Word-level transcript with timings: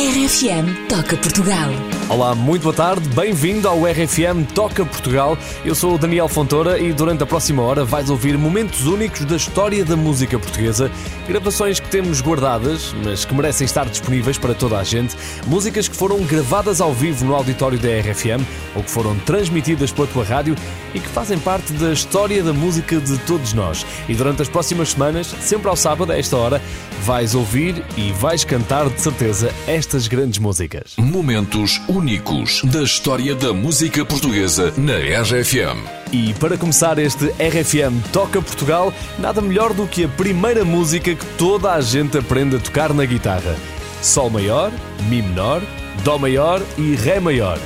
RFM 0.00 0.88
Toca 0.88 1.14
Portugal. 1.18 1.68
Olá, 2.08 2.34
muito 2.34 2.62
boa 2.62 2.74
tarde, 2.74 3.06
bem-vindo 3.10 3.68
ao 3.68 3.84
RFM 3.84 4.50
Toca 4.54 4.84
Portugal. 4.84 5.36
Eu 5.62 5.74
sou 5.74 5.94
o 5.94 5.98
Daniel 5.98 6.26
Fontoura 6.26 6.78
e 6.80 6.90
durante 6.90 7.22
a 7.22 7.26
próxima 7.26 7.62
hora 7.62 7.84
vais 7.84 8.08
ouvir 8.08 8.38
momentos 8.38 8.86
únicos 8.86 9.26
da 9.26 9.36
história 9.36 9.84
da 9.84 9.96
música 9.96 10.38
portuguesa, 10.38 10.90
gravações 11.28 11.78
que 11.78 11.88
temos 11.90 12.22
guardadas, 12.22 12.94
mas 13.04 13.26
que 13.26 13.34
merecem 13.34 13.66
estar 13.66 13.88
disponíveis 13.90 14.38
para 14.38 14.54
toda 14.54 14.78
a 14.78 14.82
gente, 14.82 15.14
músicas 15.46 15.86
que 15.86 15.94
foram 15.94 16.18
gravadas 16.24 16.80
ao 16.80 16.94
vivo 16.94 17.26
no 17.26 17.34
auditório 17.34 17.78
da 17.78 17.88
RFM 17.88 18.42
ou 18.74 18.82
que 18.82 18.90
foram 18.90 19.14
transmitidas 19.20 19.92
pela 19.92 20.06
tua 20.06 20.24
rádio 20.24 20.56
e 20.94 20.98
que 20.98 21.08
fazem 21.08 21.38
parte 21.38 21.74
da 21.74 21.92
história 21.92 22.42
da 22.42 22.54
música 22.54 22.98
de 22.98 23.18
todos 23.18 23.52
nós. 23.52 23.84
E 24.08 24.14
durante 24.14 24.40
as 24.40 24.48
próximas 24.48 24.92
semanas, 24.92 25.26
sempre 25.40 25.68
ao 25.68 25.76
sábado, 25.76 26.10
a 26.10 26.18
esta 26.18 26.36
hora, 26.36 26.60
vais 27.02 27.34
ouvir 27.34 27.84
e 27.96 28.12
vais 28.12 28.44
cantar 28.44 28.88
de 28.88 29.00
certeza 29.00 29.54
estas 29.90 30.06
grandes 30.06 30.38
músicas. 30.38 30.94
Momentos 30.96 31.80
únicos 31.88 32.62
da 32.62 32.84
história 32.84 33.34
da 33.34 33.52
música 33.52 34.04
portuguesa 34.04 34.72
na 34.76 34.92
RFM. 34.94 35.84
E 36.12 36.32
para 36.34 36.56
começar 36.56 36.96
este 37.00 37.24
RFM 37.24 38.00
Toca 38.12 38.40
Portugal, 38.40 38.94
nada 39.18 39.40
melhor 39.40 39.74
do 39.74 39.88
que 39.88 40.04
a 40.04 40.08
primeira 40.08 40.64
música 40.64 41.12
que 41.12 41.26
toda 41.36 41.72
a 41.72 41.80
gente 41.80 42.16
aprende 42.16 42.54
a 42.54 42.60
tocar 42.60 42.94
na 42.94 43.04
guitarra: 43.04 43.56
Sol 44.00 44.30
maior, 44.30 44.70
Mi 45.08 45.22
menor, 45.22 45.60
Dó 46.04 46.18
maior 46.18 46.62
e 46.78 46.94
Ré 46.94 47.18
maior. 47.18 47.58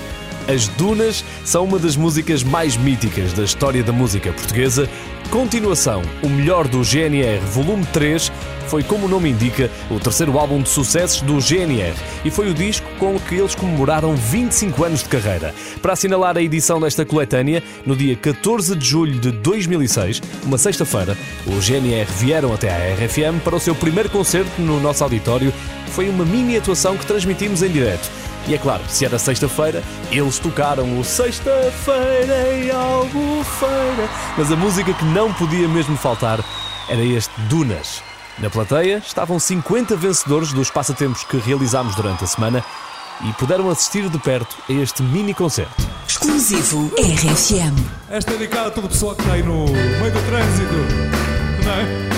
As 0.48 0.66
Dunas 0.68 1.23
são 1.45 1.65
uma 1.65 1.79
das 1.79 1.95
músicas 1.95 2.43
mais 2.43 2.74
míticas 2.74 3.34
da 3.34 3.45
história 3.45 3.82
da 3.82 3.93
música 3.93 4.32
portuguesa. 4.32 4.88
Continuação, 5.30 6.01
o 6.23 6.29
melhor 6.29 6.68
do 6.68 6.82
GNR 6.82 7.41
Volume 7.52 7.84
3, 7.93 8.30
foi, 8.68 8.82
como 8.82 9.06
o 9.06 9.09
nome 9.09 9.30
indica, 9.30 9.70
o 9.91 9.98
terceiro 9.98 10.38
álbum 10.38 10.62
de 10.62 10.68
sucessos 10.68 11.20
do 11.23 11.41
GNR 11.41 11.95
e 12.24 12.30
foi 12.30 12.50
o 12.50 12.54
disco 12.54 12.87
com 12.98 13.16
o 13.16 13.20
que 13.20 13.37
eles 13.37 13.54
comemoraram 13.54 14.14
25 14.14 14.84
anos 14.84 15.02
de 15.02 15.09
carreira. 15.09 15.54
Para 15.80 15.93
assinalar 15.93 16.37
a 16.37 16.43
edição 16.43 16.80
desta 16.80 17.04
coletânea, 17.04 17.62
no 17.85 17.96
dia 17.96 18.16
14 18.16 18.74
de 18.76 18.87
julho 18.87 19.18
de 19.18 19.30
2006, 19.30 20.23
uma 20.45 20.59
sexta-feira, 20.59 21.16
o 21.46 21.60
GNR 21.60 22.10
vieram 22.18 22.52
até 22.52 22.70
à 22.70 22.95
RFM 22.95 23.42
para 23.42 23.57
o 23.57 23.60
seu 23.60 23.74
primeiro 23.74 24.10
concerto 24.10 24.60
no 24.60 24.80
nosso 24.80 25.04
auditório. 25.04 25.52
Foi 25.88 26.09
uma 26.09 26.24
mini 26.24 26.57
atuação 26.57 26.96
que 26.96 27.07
transmitimos 27.07 27.62
em 27.62 27.70
direto. 27.70 28.10
E 28.46 28.54
é 28.54 28.59
claro, 28.59 28.82
se 28.88 29.07
era 29.07 29.18
sexta-feira, 29.18 29.82
eles 30.10 30.38
tocaram 30.38 30.98
o 31.01 31.04
Sexta-feira 31.04 32.54
em 32.54 32.70
Albufeira. 32.70 34.09
Mas 34.37 34.52
a 34.52 34.57
música 34.57 34.92
que 34.92 35.04
não 35.07 35.32
podia 35.32 35.66
mesmo 35.66 35.96
faltar 35.96 36.45
era 36.88 37.02
este 37.02 37.32
Dunas. 37.48 38.02
Na 38.38 38.51
plateia 38.51 38.99
estavam 38.99 39.38
50 39.38 39.96
vencedores 39.96 40.52
dos 40.52 40.71
passatempos 40.71 41.23
que 41.24 41.37
realizámos 41.37 41.95
durante 41.95 42.24
a 42.24 42.27
semana 42.27 42.65
e 43.24 43.32
puderam 43.35 43.71
assistir 43.71 44.09
de 44.09 44.18
perto 44.18 44.57
a 44.68 44.73
este 44.73 45.02
mini 45.02 45.32
concerto. 45.32 45.88
Exclusivo 46.07 46.91
RFM. 46.99 47.79
Esta 48.10 48.32
é 48.32 48.37
dedicada 48.37 48.68
a 48.68 48.71
todo 48.73 48.87
o 48.87 48.88
pessoal 48.88 49.15
que 49.15 49.23
está 49.23 49.35
aí 49.35 49.43
no 49.43 49.66
meio 49.66 50.13
do 50.13 50.26
trânsito, 50.26 50.74
não 51.65 51.73
é? 51.73 52.13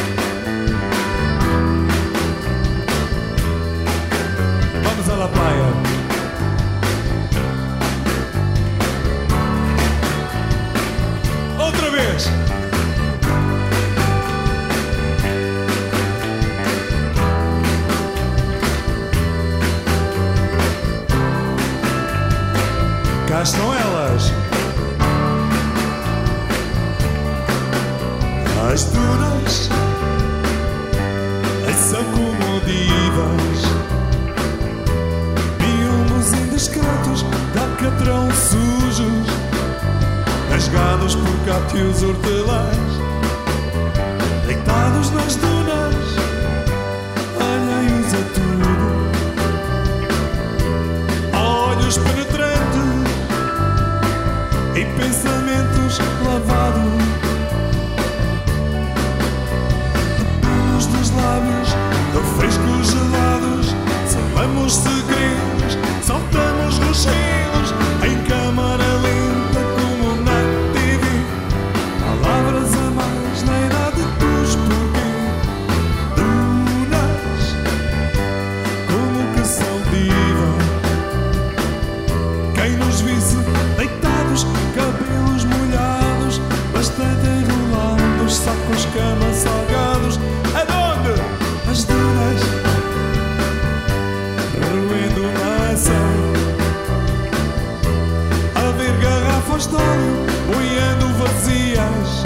Óleo, 99.64 100.27
boiando 100.52 101.08
vazias, 101.18 102.22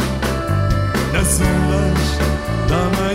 nas 1.12 1.41
ondas 1.41 2.18
da 2.68 3.00
manhã. 3.00 3.09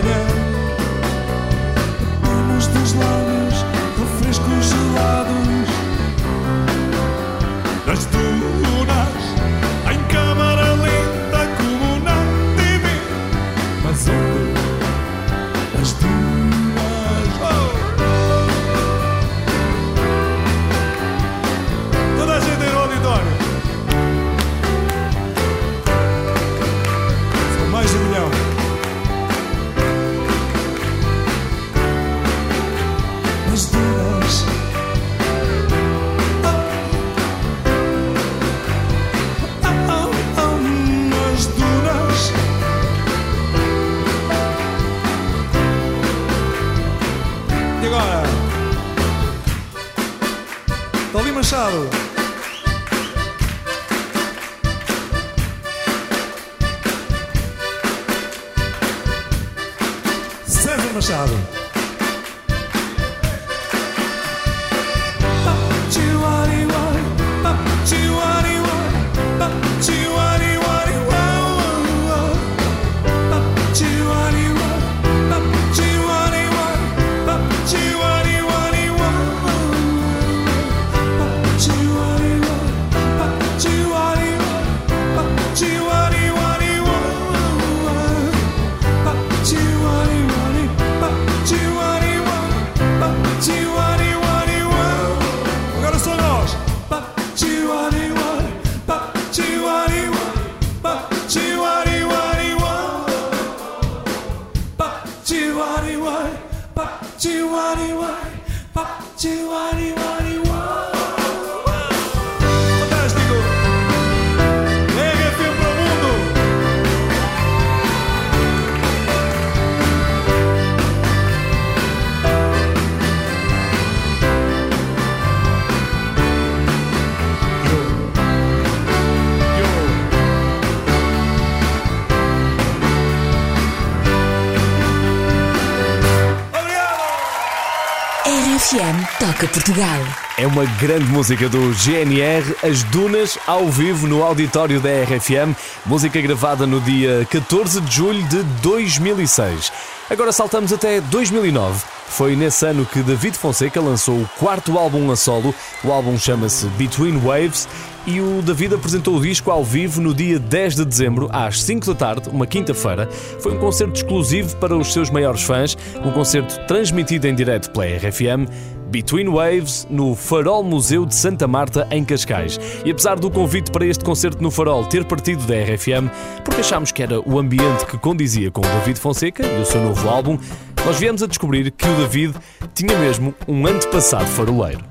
Portugal. 139.66 140.00
É 140.38 140.46
uma 140.46 140.64
grande 140.64 141.06
música 141.06 141.48
do 141.48 141.72
GNR, 141.72 142.54
As 142.62 142.84
Dunas, 142.84 143.36
ao 143.48 143.68
vivo 143.68 144.06
no 144.06 144.22
auditório 144.22 144.80
da 144.80 144.90
RFM, 144.90 145.56
música 145.84 146.20
gravada 146.20 146.64
no 146.68 146.80
dia 146.80 147.26
14 147.28 147.80
de 147.80 147.92
julho 147.92 148.22
de 148.28 148.44
2006. 148.62 149.72
Agora 150.08 150.30
saltamos 150.30 150.72
até 150.72 151.00
2009. 151.00 151.84
Foi 152.06 152.36
nesse 152.36 152.64
ano 152.64 152.86
que 152.86 153.02
David 153.02 153.36
Fonseca 153.36 153.80
lançou 153.80 154.20
o 154.20 154.30
quarto 154.38 154.78
álbum 154.78 155.10
a 155.10 155.16
solo. 155.16 155.52
O 155.82 155.90
álbum 155.90 156.16
chama-se 156.16 156.66
Between 156.78 157.18
Waves 157.18 157.66
e 158.06 158.20
o 158.20 158.40
David 158.40 158.76
apresentou 158.76 159.16
o 159.16 159.20
disco 159.20 159.50
ao 159.50 159.64
vivo 159.64 160.00
no 160.00 160.14
dia 160.14 160.38
10 160.38 160.76
de 160.76 160.84
dezembro, 160.84 161.28
às 161.32 161.60
5 161.60 161.86
da 161.86 161.94
tarde, 161.94 162.28
uma 162.28 162.46
quinta-feira. 162.46 163.08
Foi 163.40 163.52
um 163.52 163.58
concerto 163.58 163.94
exclusivo 163.94 164.56
para 164.58 164.76
os 164.76 164.92
seus 164.92 165.10
maiores 165.10 165.42
fãs, 165.42 165.76
um 166.04 166.12
concerto 166.12 166.56
transmitido 166.68 167.26
em 167.26 167.34
direto 167.34 167.72
pela 167.72 167.84
RFM. 167.84 168.48
Between 168.88 169.28
Waves, 169.28 169.86
no 169.90 170.14
Farol 170.14 170.62
Museu 170.62 171.04
de 171.04 171.14
Santa 171.14 171.46
Marta, 171.46 171.86
em 171.90 172.04
Cascais. 172.04 172.58
E 172.84 172.90
apesar 172.90 173.18
do 173.18 173.30
convite 173.30 173.70
para 173.70 173.84
este 173.84 174.04
concerto 174.04 174.42
no 174.42 174.50
Farol 174.50 174.84
ter 174.86 175.04
partido 175.04 175.44
da 175.46 175.54
RFM, 175.54 176.08
porque 176.44 176.60
achámos 176.60 176.92
que 176.92 177.02
era 177.02 177.20
o 177.20 177.38
ambiente 177.38 177.84
que 177.86 177.98
condizia 177.98 178.50
com 178.50 178.60
o 178.60 178.64
David 178.64 178.98
Fonseca 178.98 179.44
e 179.44 179.60
o 179.60 179.66
seu 179.66 179.82
novo 179.82 180.08
álbum, 180.08 180.38
nós 180.84 180.98
viemos 180.98 181.22
a 181.22 181.26
descobrir 181.26 181.70
que 181.70 181.88
o 181.88 181.96
David 181.96 182.34
tinha 182.74 182.96
mesmo 182.98 183.34
um 183.48 183.66
antepassado 183.66 184.26
faroleiro. 184.26 184.84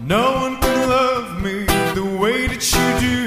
No 0.00 0.44
one 0.44 0.56
can 0.56 0.86
love 0.88 1.42
me 1.42 1.66
the 1.94 2.18
way 2.18 2.48
that 2.48 2.74
you 2.74 3.00
do. 3.00 3.24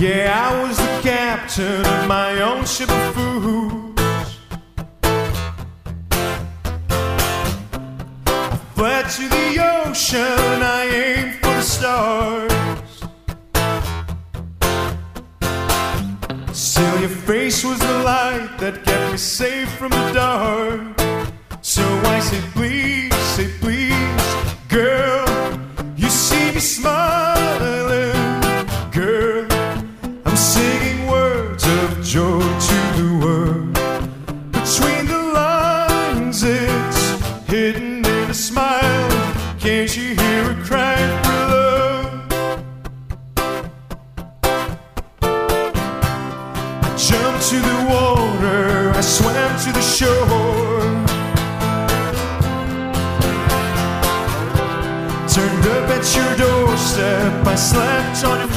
Yeah, 0.00 0.30
I 0.30 0.62
was 0.62 0.76
the 0.76 1.02
captain 1.02 1.80
of 1.80 2.06
my 2.06 2.40
own 2.40 2.64
ship 2.64 2.88
of. 2.88 3.87
To 9.16 9.26
the 9.26 9.58
ocean, 9.86 10.62
I 10.62 10.84
aim 10.84 11.32
for 11.40 11.54
the 11.54 11.62
stars. 11.62 12.52
Still, 16.52 17.00
your 17.00 17.08
face 17.08 17.64
was 17.64 17.78
the 17.78 17.98
light 18.04 18.58
that 18.58 18.84
kept 18.84 19.12
me 19.12 19.16
safe 19.16 19.70
from 19.78 19.92
the 19.92 20.12
dark. 20.12 21.00
So 21.62 21.82
I 22.04 22.20
say, 22.20 22.40
please, 22.52 23.14
say, 23.34 23.48
please, 23.60 24.24
girl, 24.68 25.26
you 25.96 26.10
see 26.10 26.52
me 26.52 26.60
smiling, 26.60 27.27
I 57.48 57.54
slept 57.54 58.24
on 58.26 58.40
your 58.40 58.47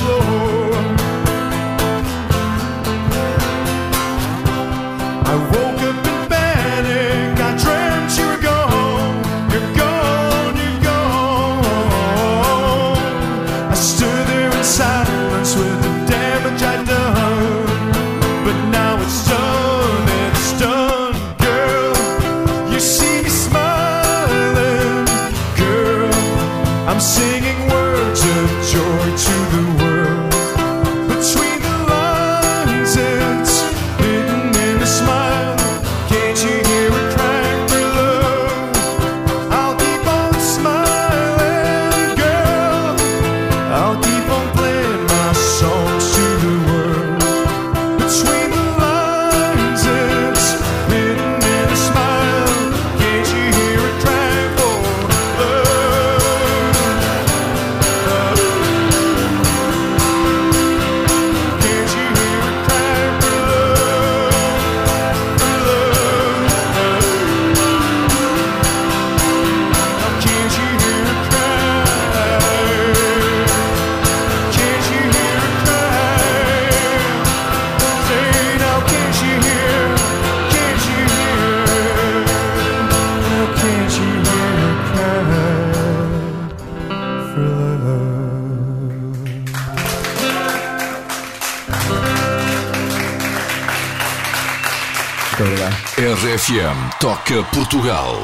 Toca 97.02 97.42
Portugal. 97.52 98.16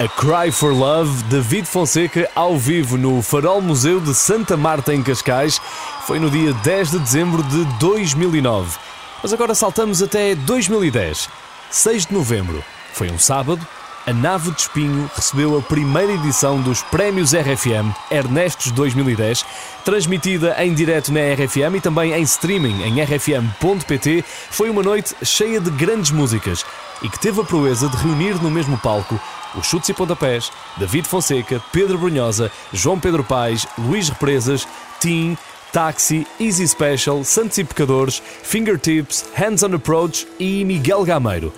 A 0.00 0.08
Cry 0.08 0.50
for 0.50 0.74
Love, 0.74 1.22
David 1.30 1.68
Fonseca 1.68 2.28
ao 2.34 2.58
vivo 2.58 2.98
no 2.98 3.22
Farol 3.22 3.62
Museu 3.62 4.00
de 4.00 4.12
Santa 4.12 4.56
Marta 4.56 4.92
em 4.92 5.04
Cascais. 5.04 5.60
Foi 6.04 6.18
no 6.18 6.28
dia 6.28 6.52
10 6.52 6.90
de 6.90 6.98
dezembro 6.98 7.44
de 7.44 7.64
2009. 7.78 8.76
Mas 9.22 9.32
agora 9.32 9.54
saltamos 9.54 10.02
até 10.02 10.34
2010. 10.34 11.28
6 11.70 12.06
de 12.06 12.12
novembro. 12.12 12.64
Foi 12.92 13.08
um 13.08 13.20
sábado. 13.20 13.64
A 14.04 14.12
Nave 14.12 14.50
de 14.50 14.62
Espinho 14.62 15.08
recebeu 15.14 15.56
a 15.56 15.62
primeira 15.62 16.12
edição 16.12 16.60
dos 16.60 16.82
Prémios 16.82 17.32
RFM 17.32 17.94
Ernestos 18.10 18.72
2010, 18.72 19.46
transmitida 19.84 20.56
em 20.58 20.74
direto 20.74 21.12
na 21.12 21.20
RFM 21.20 21.76
e 21.76 21.80
também 21.80 22.12
em 22.12 22.22
streaming 22.22 22.82
em 22.82 23.00
rfm.pt. 23.00 24.24
Foi 24.50 24.68
uma 24.68 24.82
noite 24.82 25.14
cheia 25.22 25.60
de 25.60 25.70
grandes 25.70 26.10
músicas 26.10 26.66
e 27.04 27.08
que 27.08 27.20
teve 27.20 27.40
a 27.40 27.44
proeza 27.44 27.88
de 27.88 27.96
reunir 27.98 28.42
no 28.42 28.50
mesmo 28.50 28.78
palco 28.78 29.20
os 29.54 29.66
Chutes 29.66 29.90
e 29.90 29.94
Pontapés, 29.94 30.50
David 30.76 31.06
Fonseca, 31.06 31.62
Pedro 31.70 31.98
Brunhosa, 31.98 32.50
João 32.72 32.98
Pedro 32.98 33.22
Paes, 33.22 33.68
Luís 33.78 34.08
Represas, 34.08 34.66
Tim, 34.98 35.38
Taxi, 35.72 36.26
Easy 36.40 36.66
Special, 36.66 37.22
Santos 37.22 37.58
e 37.58 37.64
Pecadores, 37.64 38.20
Fingertips, 38.42 39.26
Hands 39.34 39.62
on 39.62 39.74
Approach 39.74 40.26
e 40.40 40.64
Miguel 40.64 41.04
Gameiro. 41.04 41.52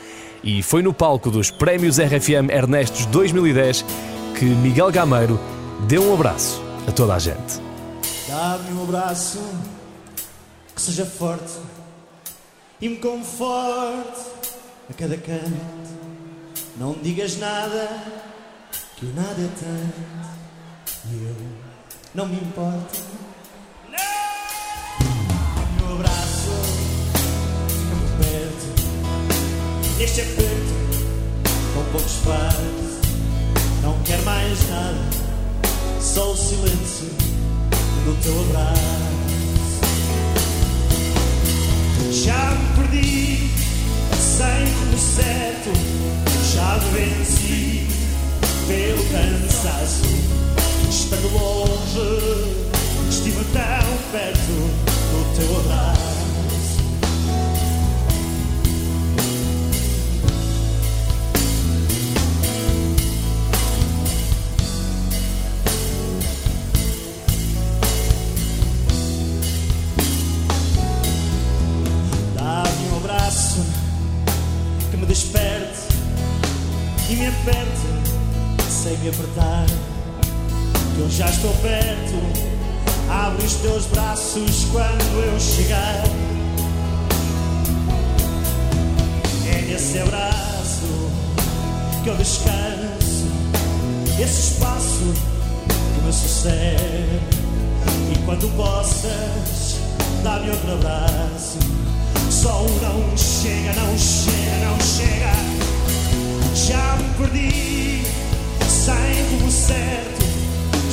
E 0.45 0.63
foi 0.63 0.83
no 0.83 0.93
palco 0.93 1.31
dos 1.31 1.51
Prémios 1.51 1.99
RFM 1.99 2.51
Ernestos 2.51 3.07
2010 3.07 3.85
que 4.39 4.45
Miguel 4.45 4.91
Gameiro 4.91 5.41
deu 5.87 6.03
um 6.03 6.13
abraço 6.13 6.63
a 6.87 6.93
toda 6.93 7.15
a 7.15 7.19
gente. 7.19 7.61
Dá-me 8.29 8.79
um 8.79 8.83
abraço 8.83 9.41
que 10.75 10.83
seja 10.83 11.07
forte 11.07 11.55
e 12.81 12.89
me 12.91 12.97
conforte 12.97 14.36
a 14.89 14.93
cada 14.95 15.17
canto. 15.17 15.87
Não 16.77 16.93
digas 17.03 17.39
nada, 17.39 17.89
que 18.97 19.07
o 19.07 19.15
nada 19.15 19.43
é 19.43 19.49
tanto. 19.59 20.01
E 21.11 21.15
eu 21.15 21.37
não 22.15 22.27
me 22.27 22.37
importo. 22.37 23.01
Meu 25.77 25.93
abraço, 25.93 26.51
fica-me 27.69 28.09
perto. 28.25 28.67
Este 30.01 30.21
aperto, 30.21 30.75
com 31.75 31.85
pouco 31.93 32.07
espaço. 32.07 32.77
Não 33.83 34.03
quero 34.03 34.25
mais 34.25 34.69
nada, 34.69 34.99
só 36.01 36.33
o 36.33 36.37
silêncio 36.37 37.09
do 38.05 38.15
teu 38.23 38.41
abraço. 38.43 38.97
Já 42.13 42.51
me 42.51 42.67
perdi, 42.77 43.51
sem 44.21 44.65
rumo 44.75 44.99
certo, 44.99 45.71
já 46.55 46.79
venci 46.93 47.89
pelo 48.67 49.03
cansaço. 49.11 50.05
Estando 50.89 51.29
longe, 51.33 52.67
estive 53.09 53.45
tão 53.53 54.13
perto 54.13 54.53
do 55.11 55.37
teu 55.37 55.61
abraço. 55.61 56.26
Apertar. 79.09 79.67
Que 80.95 81.01
eu 81.01 81.11
já 81.11 81.29
estou 81.29 81.53
perto. 81.55 82.47
Abre 83.11 83.45
os 83.45 83.55
teus 83.55 83.87
braços 83.87 84.67
quando 84.73 85.25
eu 85.25 85.41
chegar. 85.41 86.05
É 89.49 89.61
nesse 89.63 89.99
abraço 89.99 91.11
que 92.03 92.09
eu 92.09 92.17
descanso. 92.17 93.27
Esse 94.19 94.53
espaço 94.53 95.15
que 95.95 96.07
me 96.07 96.13
sossego. 96.13 97.21
E 98.13 98.19
quando 98.25 98.49
possas, 98.57 99.77
dá-me 100.23 100.51
outro 100.51 100.73
abraço. 100.73 101.59
Só 102.31 102.63
um 102.63 102.81
não 102.81 103.17
chega, 103.17 103.73
não 103.75 103.97
chega, 103.99 104.65
não 104.65 104.81
chega. 104.81 105.57
Já 106.55 106.97
me 106.97 107.05
perdi, 107.19 108.03
sem 108.87 108.95
rumo 109.33 109.51
certo. 109.51 110.25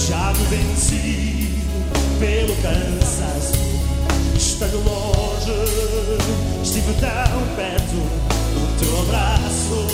Já 0.08 0.34
me 0.34 0.46
venci 0.46 1.62
pelo 2.20 2.56
cansaço. 2.56 3.54
Estando 4.36 4.84
longe, 4.84 5.54
estive 6.64 6.94
tão 6.94 7.56
perto 7.56 8.00
do 8.54 8.80
teu 8.80 9.00
abraço. 9.02 9.88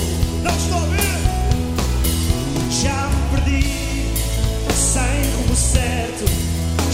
Não 0.43 0.55
estou 0.55 0.77
a 0.77 0.85
ver! 0.85 1.19
Já 2.81 3.09
me 3.09 3.37
perdi, 3.37 4.13
sem 4.73 5.31
rumo 5.35 5.55
certo. 5.57 6.25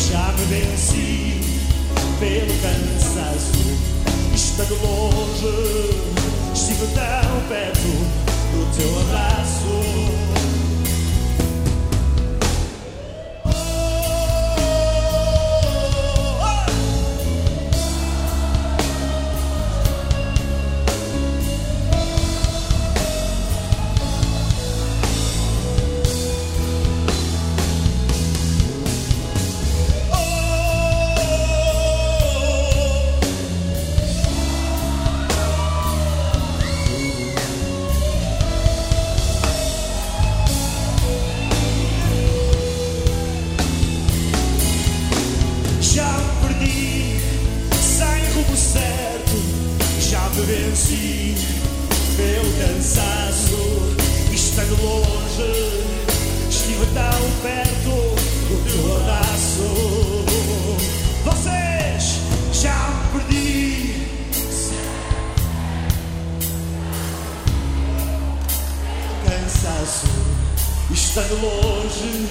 Já 0.09 0.33
me 0.33 0.45
venci 0.45 1.39
pelo 2.19 2.53
cansaço. 2.63 3.51
Estando 4.33 4.75
longe, 4.81 5.53
estive 6.51 6.87
tão 6.95 7.47
perto 7.47 8.25
do 8.51 8.75
teu 8.75 9.01
abraço. 9.01 10.24
Longe, 71.85 72.27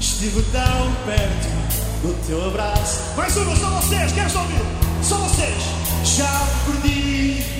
estive 0.00 0.42
tão 0.52 0.94
perto 1.04 1.48
do 2.02 2.26
teu 2.26 2.46
abraço. 2.48 3.00
Mais 3.16 3.36
uma, 3.36 3.56
só 3.56 3.68
vocês, 3.80 4.12
quero 4.12 4.30
só 4.30 4.40
ouvir. 4.40 4.60
Só 5.02 5.16
vocês. 5.16 5.62
Já 6.04 6.48
perdi. 6.66 7.59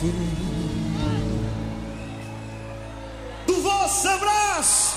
Perto 0.00 0.14
do 3.46 3.62
vosso 3.62 4.08
abraço. 4.08 4.90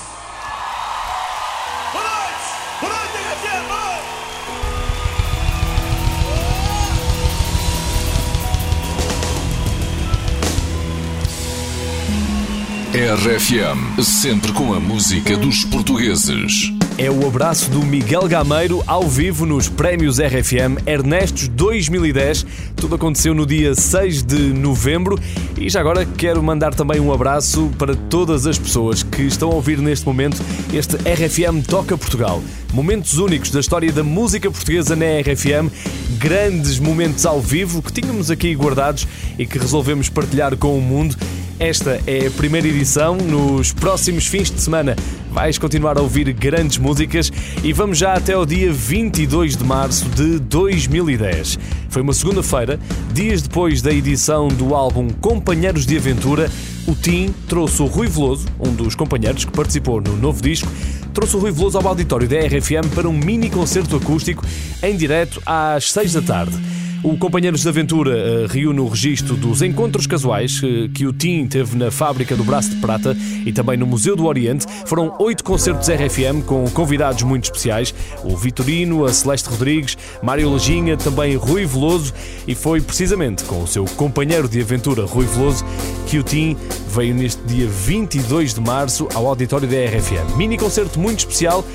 RFM, 12.93 14.03
sempre 14.03 14.51
com 14.53 14.71
a 14.71 14.79
música 14.79 15.35
dos 15.35 15.65
portugueses. 15.65 16.72
É 16.95 17.09
o 17.09 17.27
abraço 17.27 17.71
do 17.71 17.83
Miguel 17.83 18.27
Gameiro 18.27 18.83
ao 18.85 19.07
vivo 19.07 19.47
nos 19.47 19.67
Prémios 19.67 20.19
RFM 20.19 20.77
Ernestos 20.85 21.47
2010. 21.47 22.45
Tudo 22.75 22.93
aconteceu 22.93 23.33
no 23.33 23.47
dia 23.47 23.73
6 23.73 24.21
de 24.21 24.53
novembro 24.53 25.17
e 25.57 25.69
já 25.69 25.79
agora 25.79 26.05
quero 26.05 26.43
mandar 26.43 26.75
também 26.75 26.99
um 26.99 27.11
abraço 27.11 27.71
para 27.79 27.95
todas 27.95 28.45
as 28.45 28.59
pessoas 28.59 29.01
que 29.01 29.23
estão 29.23 29.49
a 29.49 29.55
ouvir 29.55 29.79
neste 29.79 30.05
momento 30.05 30.39
este 30.71 30.95
RFM 30.97 31.65
Toca 31.67 31.97
Portugal. 31.97 32.43
Momentos 32.71 33.17
únicos 33.17 33.49
da 33.49 33.59
história 33.59 33.91
da 33.91 34.03
música 34.03 34.51
portuguesa 34.51 34.95
na 34.95 35.05
RFM, 35.19 35.73
grandes 36.19 36.77
momentos 36.77 37.25
ao 37.25 37.41
vivo 37.41 37.81
que 37.81 37.91
tínhamos 37.91 38.29
aqui 38.29 38.53
guardados 38.53 39.07
e 39.37 39.47
que 39.47 39.57
resolvemos 39.57 40.09
partilhar 40.09 40.55
com 40.57 40.77
o 40.77 40.81
mundo. 40.81 41.17
Esta 41.59 42.01
é 42.07 42.27
a 42.27 42.31
primeira 42.31 42.67
edição. 42.67 43.15
Nos 43.15 43.71
próximos 43.71 44.25
fins 44.25 44.49
de 44.49 44.59
semana 44.59 44.95
vais 45.31 45.57
continuar 45.57 45.97
a 45.97 46.01
ouvir 46.01 46.31
grandes 46.33 46.77
músicas 46.77 47.31
e 47.63 47.71
vamos 47.71 47.97
já 47.97 48.13
até 48.13 48.37
o 48.37 48.45
dia 48.45 48.71
22 48.71 49.55
de 49.55 49.63
março 49.63 50.09
de 50.09 50.39
2010. 50.39 51.59
Foi 51.89 52.01
uma 52.01 52.13
segunda-feira, 52.13 52.79
dias 53.13 53.41
depois 53.41 53.81
da 53.81 53.91
edição 53.91 54.47
do 54.47 54.73
álbum 54.73 55.09
Companheiros 55.09 55.85
de 55.85 55.95
Aventura. 55.95 56.49
O 56.87 56.95
Tim 56.95 57.33
trouxe 57.47 57.81
o 57.81 57.85
Rui 57.85 58.07
Veloso, 58.07 58.47
um 58.59 58.73
dos 58.73 58.95
companheiros 58.95 59.45
que 59.45 59.51
participou 59.51 60.01
no 60.01 60.17
novo 60.17 60.41
disco, 60.41 60.69
trouxe 61.13 61.35
o 61.37 61.39
Rui 61.39 61.51
Veloso 61.51 61.77
ao 61.77 61.87
auditório 61.87 62.27
da 62.27 62.39
RFM 62.39 62.93
para 62.93 63.07
um 63.07 63.13
mini 63.13 63.49
concerto 63.49 63.95
acústico 63.95 64.43
em 64.81 64.97
direto 64.97 65.41
às 65.45 65.91
6 65.91 66.13
da 66.13 66.21
tarde. 66.21 66.82
O 67.03 67.17
Companheiros 67.17 67.63
de 67.63 67.67
Aventura 67.67 68.11
uh, 68.11 68.47
reúne 68.47 68.79
o 68.79 68.87
registro 68.87 69.35
dos 69.35 69.61
encontros 69.61 70.07
casuais 70.07 70.63
uh, 70.63 70.87
que 70.87 71.05
o 71.05 71.11
Tim 71.11 71.45
teve 71.45 71.75
na 71.75 71.91
fábrica 71.91 72.33
do 72.33 72.45
Braço 72.45 72.69
de 72.69 72.77
Prata 72.77 73.15
e 73.45 73.51
também 73.51 73.75
no 73.75 73.85
Museu 73.85 74.15
do 74.15 74.25
Oriente. 74.25 74.65
Foram 74.85 75.13
oito 75.19 75.43
concertos 75.43 75.89
RFM 75.89 76.45
com 76.45 76.63
convidados 76.69 77.21
muito 77.23 77.43
especiais: 77.43 77.93
o 78.23 78.37
Vitorino, 78.37 79.03
a 79.03 79.11
Celeste 79.11 79.49
Rodrigues, 79.49 79.97
Mário 80.21 80.49
Leginha, 80.49 80.95
também 80.95 81.35
Rui 81.35 81.65
Veloso. 81.65 82.13
E 82.47 82.55
foi 82.55 82.79
precisamente 82.79 83.43
com 83.43 83.61
o 83.61 83.67
seu 83.67 83.83
companheiro 83.83 84.47
de 84.47 84.61
aventura, 84.61 85.05
Rui 85.05 85.25
Veloso, 85.25 85.65
que 86.07 86.17
o 86.17 86.23
Tim 86.23 86.55
veio 86.95 87.13
neste 87.13 87.43
dia 87.43 87.67
22 87.67 88.53
de 88.53 88.61
março 88.61 89.09
ao 89.13 89.27
auditório 89.27 89.67
da 89.67 89.75
RFM. 89.75 90.37
Mini 90.37 90.57
concerto 90.57 90.97
muito 90.97 91.19
especial, 91.19 91.65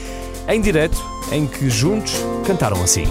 em 0.48 0.58
direto, 0.58 0.96
em 1.30 1.46
que 1.46 1.68
juntos 1.68 2.14
cantaram 2.46 2.82
assim. 2.82 3.04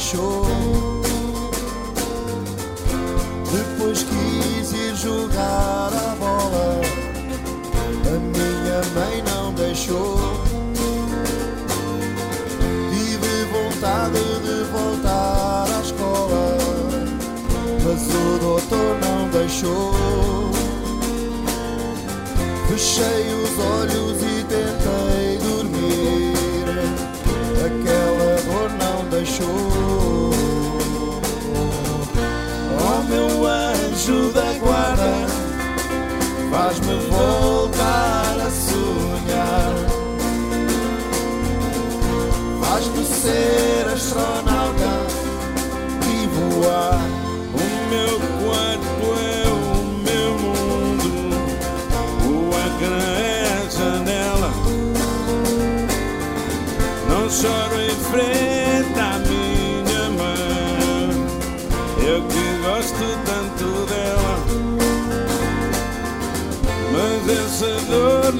Deixou. 0.00 0.46
Depois 3.52 4.02
quis 4.02 4.72
ir 4.72 4.96
jogar 4.96 5.90
a 5.92 6.16
bola, 6.18 6.80
a 8.06 8.18
minha 8.18 8.80
mãe 8.94 9.22
não 9.30 9.52
deixou. 9.52 10.16
Tive 12.90 13.44
vontade 13.52 14.22
de 14.42 14.64
voltar 14.72 15.66
à 15.68 15.80
escola, 15.82 16.56
mas 17.84 18.02
o 18.08 18.38
doutor 18.38 18.96
não 19.02 19.28
deixou. 19.28 19.92
Fechei 22.68 23.34
os 23.34 23.58
olhos 23.58 24.22
e 24.22 24.44
tentei 24.44 25.19
Oh 32.78 33.02
meu 33.08 33.46
anjo 33.46 34.32
da 34.32 34.52
guarda, 34.58 35.26
faz-me 36.50 36.94
voltar 37.08 37.59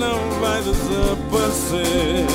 não 0.00 0.40
vai 0.40 0.62
desaparecer, 0.62 2.26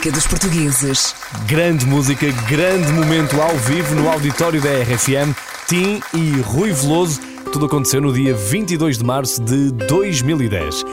música 0.00 0.12
dos 0.12 0.26
portugueses. 0.26 1.14
Grande 1.46 1.84
música, 1.84 2.26
grande 2.48 2.90
momento 2.92 3.40
ao 3.40 3.54
vivo 3.56 3.94
no 3.94 4.08
auditório 4.08 4.60
da 4.60 4.70
RFM. 4.70 5.36
Martim 5.36 6.00
e 6.14 6.40
Rui 6.40 6.72
Veloso. 6.72 7.20
Tudo 7.52 7.66
aconteceu 7.66 8.00
no 8.00 8.12
dia 8.12 8.34
22 8.34 8.96
de 8.96 9.04
março 9.04 9.42
de 9.42 9.70
2010. 9.70 10.84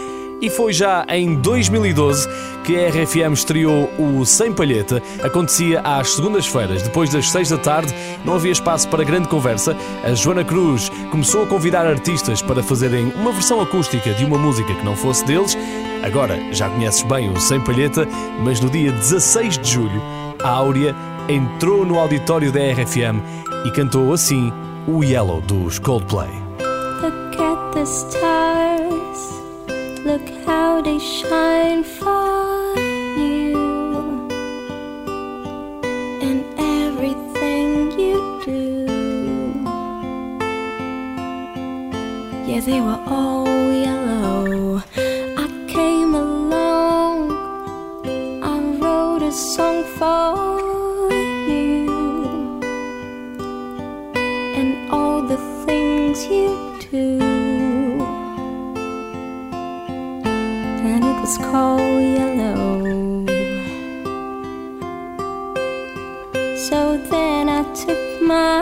E 0.42 0.50
foi 0.50 0.74
já 0.74 1.06
em 1.10 1.36
2012 1.36 2.28
que 2.64 2.76
a 2.76 2.90
RFM 2.90 3.34
estreou 3.34 3.90
o 3.98 4.26
Sem 4.26 4.52
Palheta. 4.52 5.02
Acontecia 5.24 5.80
às 5.82 6.14
segundas-feiras, 6.14 6.84
depois 6.84 7.10
das 7.10 7.30
seis 7.32 7.50
da 7.50 7.58
tarde, 7.58 7.94
não 8.26 8.36
havia 8.36 8.52
espaço 8.52 8.90
para 8.90 9.04
grande 9.04 9.30
conversa. 9.30 9.76
A 10.04 10.14
Joana 10.14 10.44
Cruz 10.44 10.92
começou 11.10 11.44
a 11.44 11.48
convidar 11.48 11.88
artistas 11.88 12.42
para 12.42 12.62
fazerem 12.62 13.12
uma 13.16 13.32
versão 13.32 13.62
acústica 13.62 14.14
de 14.14 14.26
uma 14.26 14.38
música 14.38 14.74
que 14.76 14.86
não 14.86 14.96
fosse 14.96 15.26
deles. 15.26 15.58
Agora 16.04 16.38
já 16.52 16.70
conheces 16.70 17.02
bem 17.04 17.30
o 17.32 17.40
Sem 17.40 17.60
Palheta, 17.62 18.08
mas 18.44 18.60
no 18.60 18.70
dia 18.70 18.92
16 18.92 19.58
de 19.58 19.70
julho, 19.70 20.02
a 20.44 20.50
Áurea 20.50 20.96
entrou 21.28 21.86
no 21.86 22.00
auditório 22.00 22.52
da 22.52 22.60
RFM 22.60 23.22
e 23.66 23.72
cantou 23.72 24.14
assim 24.14 24.52
o 24.88 25.04
Yellow 25.04 25.42
dos 25.42 25.80
Coldplay. 25.80 26.30
Look 27.02 27.42
at 27.42 27.74
the 27.74 27.84
stars, 27.84 29.20
look 30.06 30.24
how 30.46 30.82
they 30.82 31.00
shine 31.00 31.84
for 31.84 32.76
you. 33.18 34.28
And 36.22 36.44
everything 36.58 37.92
you 38.00 38.42
do. 38.46 38.86
Yeah, 42.48 42.62
they 42.62 42.80
were 42.82 43.00
all 43.08 43.47
you 56.30 56.80
do. 56.92 57.20
And 60.90 61.04
it 61.04 61.18
was 61.22 61.38
called 61.38 62.02
yellow. 62.18 63.26
So 66.70 66.98
then 67.10 67.50
I 67.50 67.64
took 67.74 68.22
my 68.22 68.62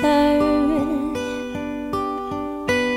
turn. 0.00 1.16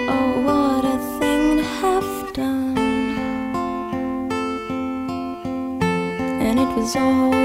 Oh, 0.09 0.31
what 0.47 0.83
a 0.85 0.97
thing 1.19 1.57
to 1.57 1.63
have 1.63 2.33
done. 2.33 2.77
And 6.41 6.59
it 6.59 6.69
was 6.77 6.95
all 6.95 7.44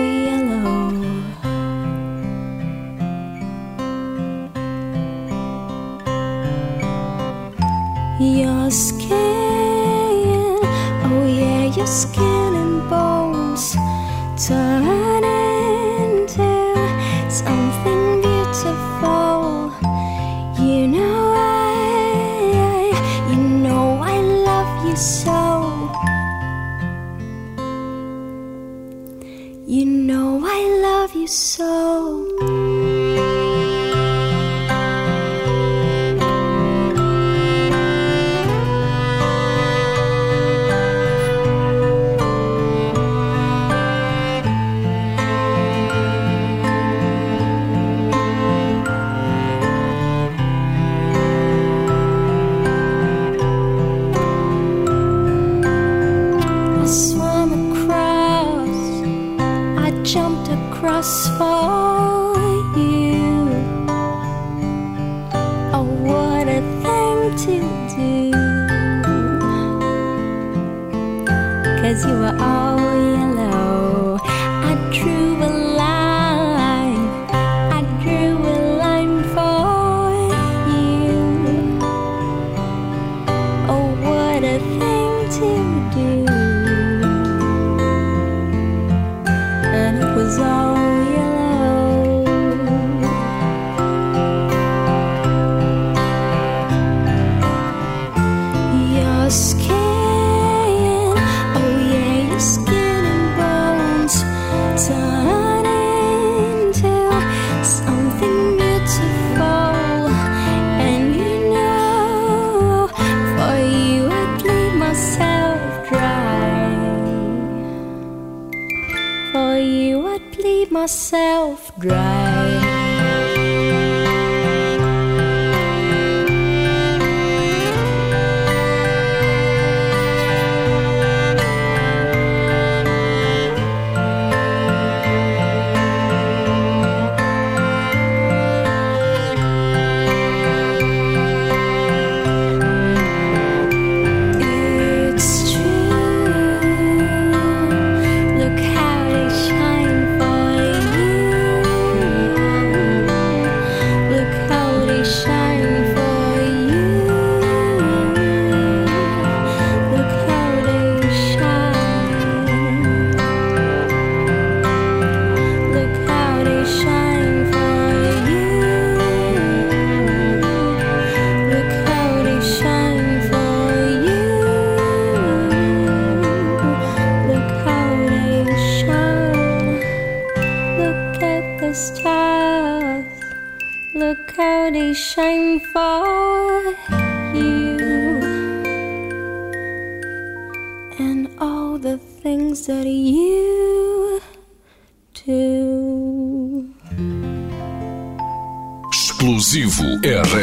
myself 120.81 121.73
dry. 121.79 122.60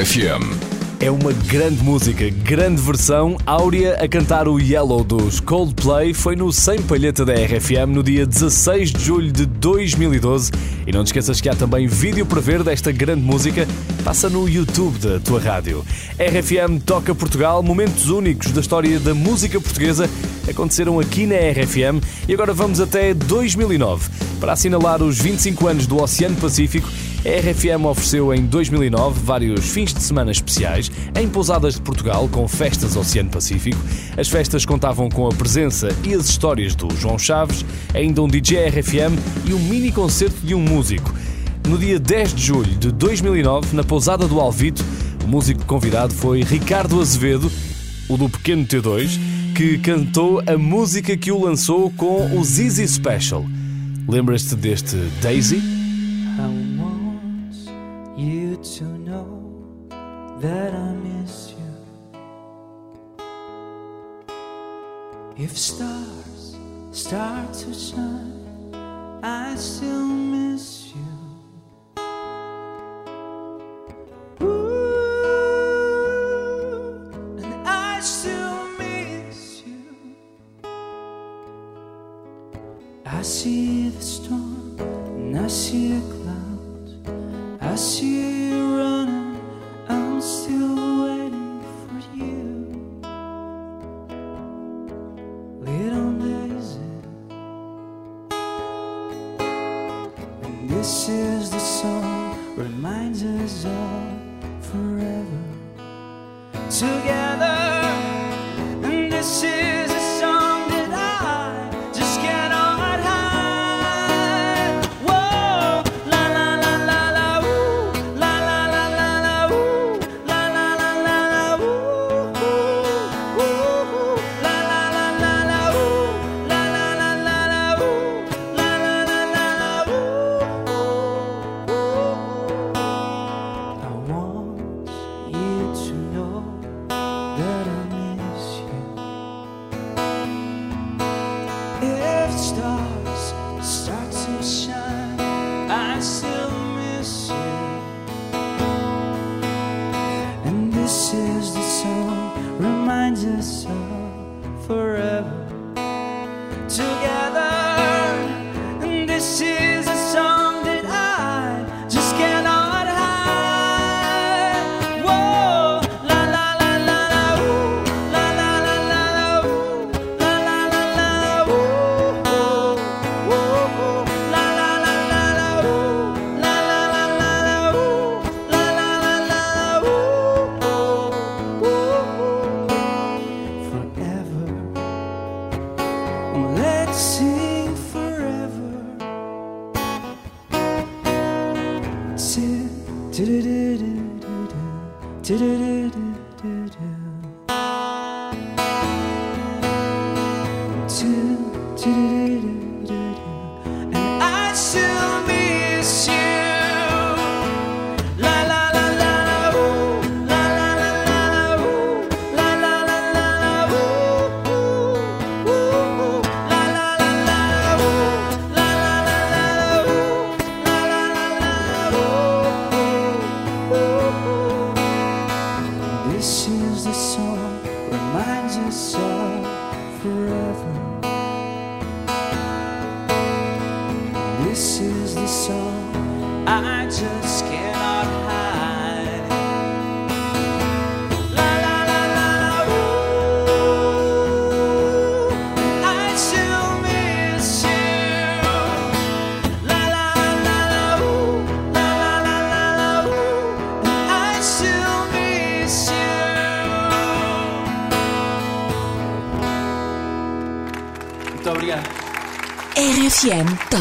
RFM. 0.08 0.56
É 1.02 1.12
uma 1.12 1.34
grande 1.34 1.84
música, 1.84 2.30
grande 2.30 2.82
versão. 2.82 3.36
Áurea 3.46 3.96
a 3.96 4.08
cantar 4.08 4.48
o 4.48 4.58
Yellow 4.58 5.04
dos 5.04 5.41
Coldplay 5.41 6.13
foi 6.13 6.34
no 6.34 6.50
Sem 6.50 6.82
Palheta 6.82 7.26
da 7.26 7.34
RFM 7.34 7.93
no 7.93 8.02
dia 8.02 8.26
16 8.26 8.93
de 8.93 9.04
julho 9.04 9.32
de 9.34 9.46
2012. 9.46 10.52
E 10.88 10.93
não 10.93 11.04
te 11.04 11.08
esqueças 11.08 11.41
que 11.41 11.50
há 11.50 11.56
também 11.56 11.88
vídeo 11.88 12.26
para 12.26 12.39
ver 12.39 12.63
desta 12.63 12.89
grande 12.89 13.22
música. 13.22 13.67
Passa 14.06 14.30
no 14.30 14.48
YouTube 14.48 14.98
da 14.98 15.20
tua 15.20 15.41
rádio. 15.41 15.86
RFM 16.17 16.82
Toca 16.86 17.13
Portugal, 17.13 17.62
momentos 17.62 18.10
únicos 18.10 18.54
da 18.54 18.62
história 18.62 18.98
da 19.02 19.13
música 19.13 19.60
portuguesa 19.60 20.10
aconteceram 20.50 21.02
aqui 21.02 21.26
na 21.26 21.36
RFM 21.36 22.02
e 22.30 22.34
agora 22.34 22.54
vamos 22.54 22.80
até 22.80 23.13
2009 23.13 24.10
para 24.39 24.54
assinalar 24.54 25.04
os 25.04 25.20
25 25.20 25.67
anos 25.67 25.86
do 25.86 26.02
Oceano 26.02 26.38
Pacífico 26.38 26.88
a 27.28 27.40
RFM 27.40 27.84
ofereceu 27.84 28.34
em 28.34 28.46
2009 28.46 29.20
vários 29.22 29.70
fins 29.70 29.94
de 29.94 30.02
semana 30.02 30.32
especiais 30.32 30.90
em 31.13 31.28
pousadas 31.28 31.76
de 31.76 31.82
Portugal 31.82 32.30
com 32.30 32.48
festas 32.48 32.96
Oceano 32.96 33.30
Pacífico. 33.30 33.78
As 34.16 34.30
festas 34.30 34.66
contavam 34.66 35.10
com 35.10 35.28
a 35.28 35.32
presença 35.32 35.90
e 36.06 36.13
as 36.13 36.30
histórias 36.30 36.74
do 36.74 36.90
João 36.96 37.20
Chaves, 37.20 37.66
ainda 37.94 38.24
um 38.24 38.30
DJ 38.30 38.70
RFM 38.70 39.20
e 39.46 39.54
um 39.54 39.60
mini 39.60 39.92
concerto 39.92 40.38
de 40.42 40.56
um 40.56 40.62
músico. 40.62 41.13
No 41.68 41.78
dia 41.78 42.00
10 42.00 42.34
de 42.34 42.44
julho 42.44 42.76
de 42.76 42.94
2009, 42.94 43.76
na 43.76 43.84
pousada 43.84 44.26
do 44.26 44.40
Alvito, 44.40 44.84
o 45.26 45.28
músico 45.28 45.66
convidado 45.66 46.13
foi 46.13 46.44
Ricardo 46.44 47.02
Azevedo, 47.02 47.52
o 48.08 48.16
do 48.16 48.30
Pequeno 48.30 48.66
T2, 48.66 49.20
que 49.54 49.78
cantou 49.80 50.42
a 50.48 50.58
música 50.58 51.18
que 51.18 51.34
o 51.34 51.44
lançou 51.44 51.92
com 51.92 52.38
o 52.38 52.44
Zizi 52.46 52.88
Special. 52.88 53.46
Lembras-te 54.08 54.56
deste 54.56 54.96
Daisy? 55.22 55.62
To 58.63 58.84
know 58.84 60.39
that 60.39 60.74
I 60.74 60.93
miss 60.93 61.52
you. 61.52 61.58
If 65.38 65.58
stars 65.58 66.58
start 66.91 67.54
to 67.54 67.74
shine, 67.74 68.74
I 69.24 69.56
still 69.56 70.08
miss 70.08 70.93
you. 70.96 71.02
Ooh, 74.41 75.67
and 77.43 77.67
I 77.67 78.00
still 78.00 78.67
miss 78.80 79.62
you. 79.65 80.15
I 83.06 83.22
see 83.22 83.89
the 83.89 84.02
storm 84.02 84.80
and 84.80 85.38
I 85.38 85.48
see 85.48 85.98
a 85.98 86.02
cloud. 86.02 86.89
I 87.62 87.76
see 87.76 88.37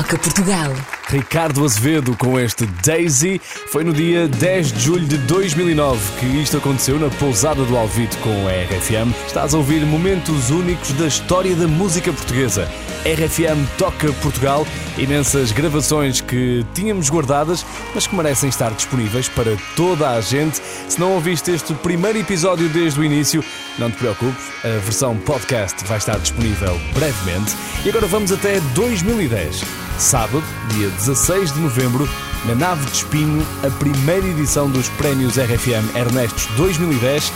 Toca 0.07 0.19
Portugal. 0.19 0.73
Ricardo 1.09 1.65
Azevedo 1.65 2.17
com 2.17 2.39
este 2.39 2.65
Daisy. 2.85 3.41
Foi 3.73 3.83
no 3.83 3.93
dia 3.93 4.29
10 4.29 4.73
de 4.73 4.81
julho 4.81 5.05
de 5.05 5.19
2009 5.19 6.01
que 6.21 6.27
isto 6.27 6.59
aconteceu 6.59 6.97
na 6.97 7.11
pousada 7.11 7.65
do 7.65 7.77
Alvito 7.77 8.17
com 8.19 8.47
a 8.47 8.53
RFM. 8.53 9.13
Estás 9.27 9.53
a 9.53 9.59
ouvir 9.59 9.85
momentos 9.85 10.51
únicos 10.51 10.93
da 10.93 11.09
história 11.09 11.57
da 11.57 11.67
música 11.67 12.13
portuguesa. 12.13 12.71
RFM 13.05 13.67
Toca 13.77 14.13
Portugal, 14.23 14.65
imensas 14.97 15.51
gravações 15.51 16.21
que 16.21 16.65
tínhamos 16.73 17.11
guardadas, 17.11 17.67
mas 17.93 18.07
que 18.07 18.15
merecem 18.15 18.49
estar 18.49 18.71
disponíveis 18.71 19.29
para 19.29 19.57
toda 19.75 20.11
a 20.11 20.21
gente. 20.21 20.63
Se 20.89 21.01
não 21.01 21.15
ouviste 21.15 21.51
este 21.51 21.75
primeiro 21.75 22.19
episódio 22.19 22.69
desde 22.69 23.01
o 23.01 23.05
início, 23.05 23.45
não 23.77 23.91
te 23.91 23.97
preocupes, 23.97 24.45
a 24.63 24.79
versão 24.79 25.17
podcast 25.17 25.85
vai 25.85 25.99
estar 25.99 26.19
disponível 26.19 26.79
brevemente. 26.95 27.57
E 27.85 27.89
agora 27.89 28.07
vamos 28.07 28.31
até 28.31 28.61
2010. 28.75 29.86
Sábado, 29.99 30.43
dia 30.75 30.89
16 30.91 31.53
de 31.53 31.61
novembro, 31.61 32.09
na 32.45 32.55
nave 32.55 32.85
de 32.87 32.97
Espinho, 32.99 33.45
a 33.65 33.71
primeira 33.79 34.27
edição 34.27 34.69
dos 34.69 34.89
Prémios 34.91 35.37
RFM 35.37 35.97
Ernestos 35.97 36.47
2010, 36.57 37.33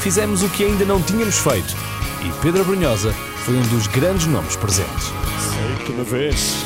fizemos 0.00 0.42
o 0.42 0.48
que 0.48 0.64
ainda 0.64 0.84
não 0.84 1.00
tínhamos 1.00 1.38
feito 1.38 1.76
e 2.24 2.42
Pedro 2.42 2.64
Brunhosa 2.64 3.12
foi 3.44 3.56
um 3.56 3.62
dos 3.68 3.86
grandes 3.86 4.26
nomes 4.26 4.56
presentes. 4.56 5.12
Sei 5.38 5.86
que 5.86 5.92
me 5.92 6.04
vês 6.04 6.56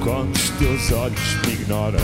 quando 0.00 0.34
os 0.34 0.50
teus 0.50 0.92
olhos 0.92 1.34
me 1.46 1.52
ignoram. 1.54 1.98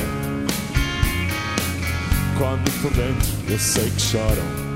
Quando 2.37 2.83
por 2.83 2.91
dentro 2.93 3.29
eu 3.49 3.59
sei 3.59 3.91
que 3.91 4.01
choram. 4.01 4.67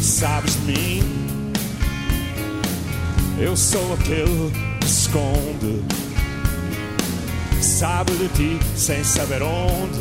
Sabes 0.00 0.54
de 0.54 0.72
mim? 0.72 1.31
Eu 3.38 3.56
sou 3.56 3.94
aquele 3.94 4.52
que 4.80 4.86
esconde. 4.86 5.82
Sabe 7.60 8.12
de 8.12 8.28
ti 8.28 8.58
sem 8.76 9.02
saber 9.02 9.42
onde. 9.42 9.98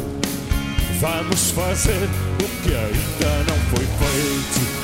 Vamos 1.00 1.52
fazer 1.52 2.10
o 2.40 2.64
que 2.64 2.76
ainda 2.76 3.44
não 3.48 3.58
foi 3.70 3.86
feito. 3.86 4.82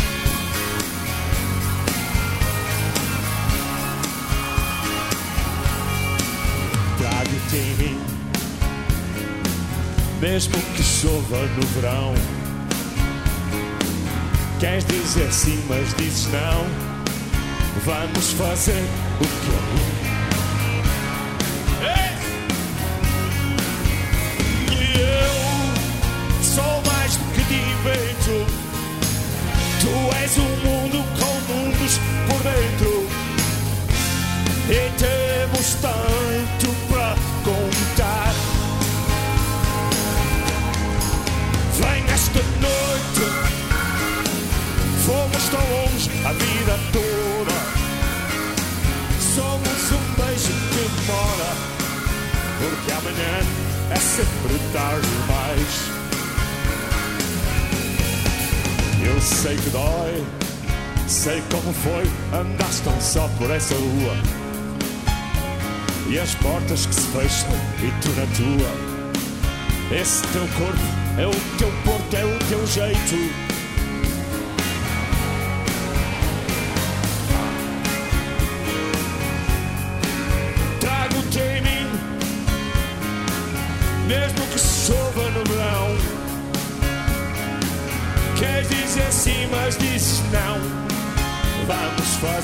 Trago-te 6.98 7.56
em 7.56 7.76
mim, 7.76 8.02
mesmo 10.20 10.58
que 10.76 10.84
chova 10.84 11.46
no 11.56 11.68
verão. 11.68 12.16
Queres 14.60 14.86
dizer 14.86 15.32
sim, 15.32 15.64
mas 15.70 15.94
dizes 15.96 16.28
não. 16.32 16.87
Vamos 17.86 18.32
fazer 18.34 18.84
o 19.22 19.24
que 19.24 19.92
Ei! 19.92 19.97
Eu 59.18 59.22
sei 59.22 59.56
que 59.56 59.70
dói. 59.72 60.24
Sei 61.08 61.42
como 61.50 61.74
foi, 61.74 62.04
andaste 62.38 62.84
tão 62.84 63.02
só 63.02 63.28
por 63.38 63.50
essa 63.50 63.74
rua. 63.74 64.16
E 66.08 66.20
as 66.20 66.36
portas 66.36 66.86
que 66.86 66.94
se 66.94 67.02
fecham 67.08 67.50
e 67.80 67.92
tu 68.02 68.10
na 68.10 68.28
tua. 68.36 69.98
Esse 70.00 70.22
teu 70.28 70.48
corpo 70.58 70.80
é 71.18 71.26
o 71.26 71.58
teu 71.58 71.72
porto, 71.84 72.14
é 72.16 72.26
o 72.26 72.40
teu 72.50 72.68
jeito. 72.68 73.47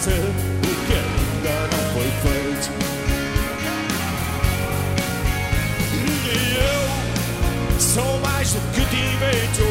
Fazer 0.03 0.19
o 0.19 0.71
que 0.85 0.93
ainda 0.93 1.55
não 1.71 1.83
foi 1.93 2.09
feito. 2.23 2.67
E 6.25 6.57
eu 6.57 7.79
sou 7.79 8.19
mais 8.19 8.51
do 8.51 8.59
que 8.73 8.85
te 8.85 8.97
invento. 8.97 9.67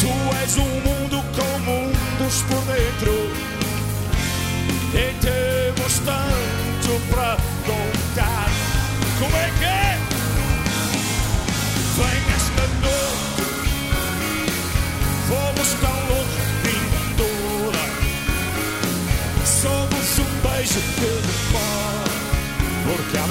Tu 0.00 0.36
és 0.42 0.56
um 0.58 0.72
mundo 0.86 1.24
com 1.34 1.58
mundos 1.60 2.42
por 2.42 2.62
dentro. 2.72 3.14
E 4.92 5.14
temos 5.20 5.98
tanto 6.00 7.00
para 7.10 7.53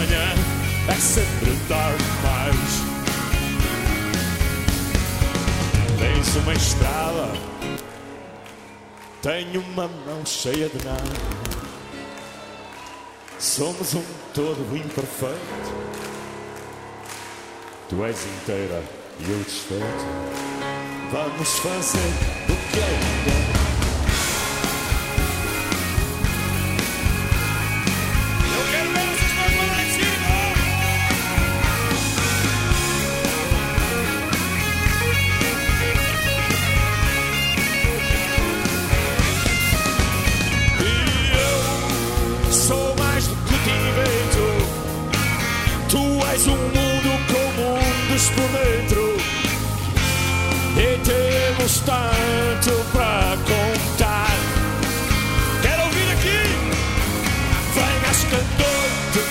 Amanhã 0.04 0.36
é 0.90 0.96
sempre 0.96 1.58
tarde 1.70 2.04
demais. 2.04 2.84
Tens 5.98 6.36
uma 6.36 6.54
estrada, 6.54 7.32
tenho 9.22 9.62
uma 9.62 9.88
mão 9.88 10.26
cheia 10.26 10.68
de 10.68 10.86
nada. 10.86 11.04
Somos 13.40 13.94
um 13.94 14.04
todo 14.34 14.76
imperfeito. 14.76 15.74
Tu 17.88 18.04
és 18.04 18.26
inteira 18.26 18.84
e 19.22 19.32
eu 19.32 19.38
desfeito. 19.40 19.84
Vamos 21.14 21.60
fazer 21.60 22.10
o 22.50 22.72
que 22.72 22.80
ainda 22.80 23.33
temos 51.64 51.80
tanto 51.80 52.84
para 52.92 53.38
contar. 53.38 54.36
Quero 55.62 55.84
ouvir 55.84 56.12
aqui. 56.12 56.44
Vem 57.74 58.10
esta 58.10 58.36
noite. 58.36 59.22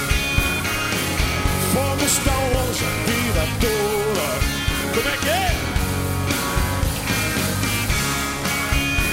Fomos 1.75 2.19
tão 2.25 2.43
longe 2.55 2.85
a 2.85 2.93
vida 3.07 3.43
toda. 3.61 4.27
Como 4.95 5.09
é 5.09 5.17
que 5.19 5.29
é? 5.29 5.55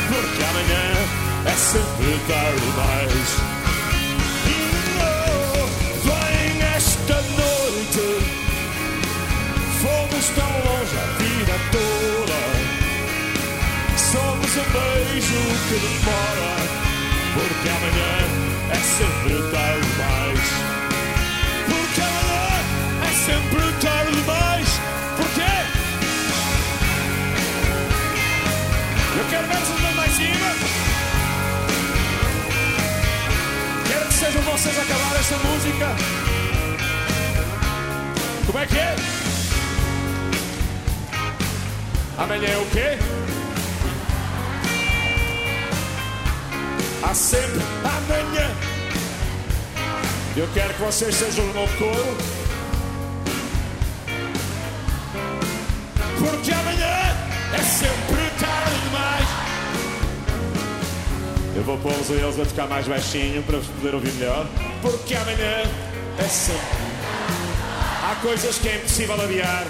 Porque 0.07 0.43
amanhã 0.43 0.85
é 1.45 1.55
sempre 1.57 2.19
tarde 2.27 2.59
demais. 2.61 3.58
Um 14.59 14.71
beijo 14.73 15.41
que 15.69 15.77
demora. 15.79 16.53
Porque 17.33 17.69
amanhã 17.69 18.13
é 18.71 18.75
sempre 18.75 19.35
tarde 19.51 19.87
demais. 19.87 20.45
Porque 21.69 22.01
amanhã 22.01 22.59
é 23.01 23.11
sempre 23.25 23.63
tarde 23.79 24.11
demais. 24.11 24.69
Porquê? 25.15 25.53
Eu 29.17 29.25
quero 29.29 29.47
ver 29.47 29.57
vocês 29.57 29.79
mãos 29.79 29.95
lá 29.95 30.05
cima. 30.09 30.49
Quero 33.87 34.05
que 34.07 34.13
sejam 34.13 34.41
vocês 34.41 34.77
a 34.77 34.81
acabar 34.81 35.15
esta 35.19 35.37
música. 35.37 35.87
Como 38.45 38.59
é 38.59 38.65
que 38.65 38.77
é? 38.77 38.95
Amanhã 42.17 42.49
é 42.49 42.57
o 42.57 42.65
quê? 42.65 43.28
Há 47.01 47.13
sempre 47.13 47.61
amanhã. 47.83 48.49
Eu 50.35 50.47
quero 50.53 50.73
que 50.73 50.81
vocês 50.81 51.15
sejam 51.15 51.45
o 51.45 51.53
meu 51.53 51.67
coro. 51.77 52.17
Porque 56.19 56.51
amanhã 56.51 57.15
é 57.53 57.61
sempre 57.61 58.29
tarde 58.39 58.79
demais. 58.83 59.27
Eu 61.55 61.63
vou 61.63 61.77
pô-los 61.77 62.11
a 62.11 62.13
eles 62.13 62.39
a 62.39 62.45
tocar 62.45 62.67
mais 62.67 62.87
baixinho 62.87 63.41
para 63.43 63.59
poder 63.59 63.95
ouvir 63.95 64.11
melhor. 64.13 64.45
porque 64.81 65.15
amanhã 65.15 65.63
é 66.17 66.23
sempre. 66.23 66.59
Há 68.03 68.15
coisas 68.21 68.57
que 68.57 68.67
é 68.67 68.75
impossível 68.75 69.21
adiar. 69.21 69.65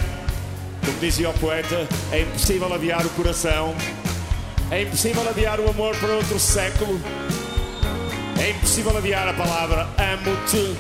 Como 0.86 1.00
dizia 1.00 1.30
o 1.30 1.34
poeta, 1.34 1.88
é 2.12 2.22
impossível 2.22 2.74
adiar 2.74 3.06
o 3.06 3.10
coração. 3.10 3.76
É 4.72 4.84
impossível 4.84 5.28
adiar 5.28 5.60
o 5.60 5.68
amor 5.68 5.96
para 5.98 6.14
outro 6.14 6.40
século. 6.40 7.02
É 8.40 8.52
impossível 8.52 8.96
adiar 8.96 9.28
a 9.28 9.34
palavra 9.34 9.90
amo-te, 9.98 10.78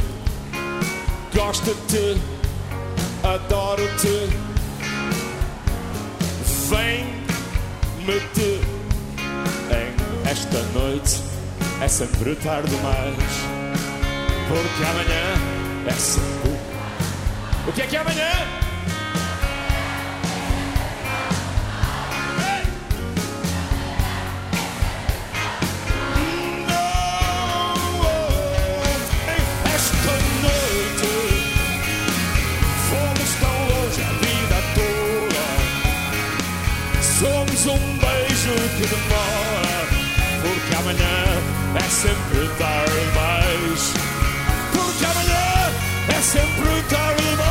gosto-te, 1.36 2.22
adoro-te. 3.24 4.30
Vem-me-te 6.70 8.62
em 9.72 10.30
esta 10.30 10.62
noite. 10.74 11.24
É 11.82 11.88
sempre 11.88 12.36
tarde 12.36 12.70
demais. 12.70 13.16
Porque 14.48 14.84
amanhã 14.84 15.88
é 15.88 15.94
sempre. 15.94 16.52
O 17.68 17.72
que 17.72 17.82
é 17.82 17.88
que 17.88 17.96
é 17.96 18.00
amanhã? 18.00 18.69
Beijo 38.80 38.88
que 38.88 38.88
demora, 38.88 39.88
porque 40.42 40.76
amanhã 40.76 41.26
é 41.76 41.90
sempre 41.90 42.48
tarde 42.58 42.92
demais. 42.92 43.94
Porque 44.72 45.06
amanhã 45.06 45.72
é 46.18 46.22
sempre 46.22 46.82
tarde 46.90 47.24
demais. 47.24 47.50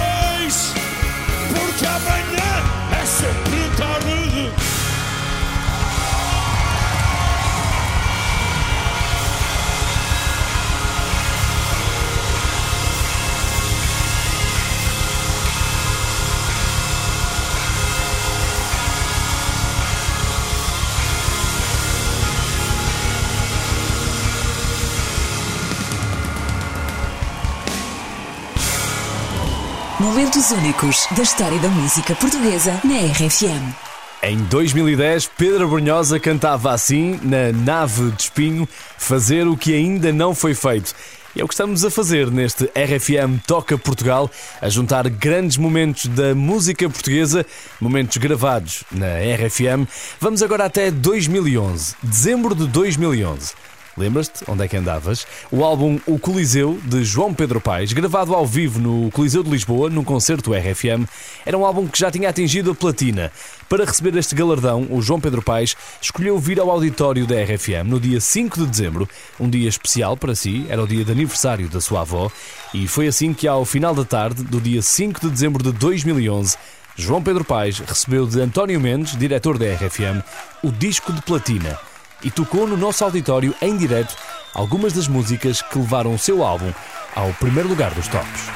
Momentos 30.01 30.53
únicos 30.53 31.09
da 31.17 31.25
história 31.25 31.59
da 31.59 31.69
música 31.69 32.15
portuguesa 32.15 32.81
na 32.85 33.01
RFM. 33.11 33.75
Em 34.23 34.37
2010, 34.45 35.29
Pedro 35.37 35.67
Brunhosa 35.67 36.21
cantava 36.21 36.71
assim, 36.71 37.19
na 37.21 37.51
nave 37.51 38.13
de 38.13 38.23
espinho, 38.23 38.69
fazer 38.97 39.49
o 39.49 39.57
que 39.57 39.75
ainda 39.75 40.13
não 40.13 40.37
foi 40.37 40.55
feito. 40.55 40.95
É 41.37 41.43
o 41.43 41.49
que 41.49 41.55
estamos 41.55 41.85
a 41.85 41.91
fazer 41.91 42.31
neste 42.31 42.67
RFM 42.67 43.41
Toca 43.45 43.77
Portugal, 43.77 44.31
a 44.63 44.69
juntar 44.69 45.09
grandes 45.09 45.57
momentos 45.57 46.07
da 46.07 46.33
música 46.33 46.89
portuguesa, 46.89 47.45
momentos 47.81 48.19
gravados 48.19 48.85
na 48.93 49.07
RFM. 49.07 49.85
Vamos 50.21 50.45
agora 50.45 50.67
até 50.67 50.93
2011, 50.93 51.97
dezembro 52.05 52.55
de 52.55 52.69
2011. 52.69 53.53
Lembras-te 53.99 54.45
onde 54.49 54.65
é 54.65 54.69
que 54.69 54.77
andavas? 54.77 55.27
O 55.51 55.65
álbum 55.65 55.99
O 56.07 56.21
Coliseu, 56.21 56.79
de 56.85 57.03
João 57.03 57.35
Pedro 57.35 57.61
Paes, 57.61 57.93
gravado 57.93 58.33
ao 58.33 58.47
vivo 58.47 58.79
no 58.79 59.11
Coliseu 59.11 59.43
de 59.43 59.51
Lisboa, 59.51 59.91
num 59.91 60.05
concerto 60.05 60.53
RFM, 60.55 61.05
era 61.45 61.59
um 61.59 61.67
álbum 61.67 61.89
que 61.89 61.99
já 61.99 62.09
tinha 62.09 62.29
atingido 62.29 62.71
a 62.71 62.75
platina. 62.77 63.33
Para 63.69 63.85
receber 63.85 64.17
este 64.17 64.37
galardão, 64.37 64.87
o 64.89 65.03
João 65.03 65.21
Pedro 65.21 65.43
Paes 65.43 65.77
escolheu 66.01 66.39
vir 66.39 66.61
ao 66.61 66.71
auditório 66.71 67.27
da 67.27 67.35
RFM 67.43 67.87
no 67.87 67.99
dia 67.99 68.21
5 68.21 68.61
de 68.61 68.67
dezembro, 68.67 69.09
um 69.41 69.51
dia 69.51 69.69
especial 69.69 70.17
para 70.17 70.35
si, 70.35 70.65
era 70.69 70.83
o 70.83 70.87
dia 70.87 71.05
de 71.05 71.11
aniversário 71.11 71.69
da 71.69 71.81
sua 71.81 72.03
avó, 72.03 72.31
e 72.73 72.87
foi 72.87 73.09
assim 73.09 73.35
que, 73.35 73.49
ao 73.49 73.65
final 73.65 73.97
da 73.97 74.05
tarde 74.05 74.45
do 74.45 74.61
dia 74.61 74.81
5 74.81 75.23
de 75.23 75.31
dezembro 75.31 75.61
de 75.61 75.73
2011, 75.73 76.57
João 76.95 77.23
Pedro 77.23 77.45
Paes 77.45 77.81
recebeu 77.81 78.27
de 78.27 78.41
António 78.41 78.81
Mendes, 78.81 79.17
diretor 79.17 79.59
da 79.59 79.67
RFM, 79.67 80.23
o 80.63 80.71
disco 80.71 81.13
de 81.13 81.21
platina 81.23 81.79
e 82.23 82.31
tocou 82.31 82.67
no 82.67 82.77
nosso 82.77 83.05
auditório 83.05 83.55
em 83.61 83.77
direto 83.77 84.17
algumas 84.55 84.93
das 84.93 85.09
músicas 85.09 85.63
que 85.63 85.79
levaram 85.79 86.15
o 86.15 86.19
seu 86.19 86.45
álbum 86.45 86.73
ao 87.15 87.33
primeiro 87.35 87.69
lugar 87.69 87.95
dos 87.95 88.09
tops. 88.09 88.51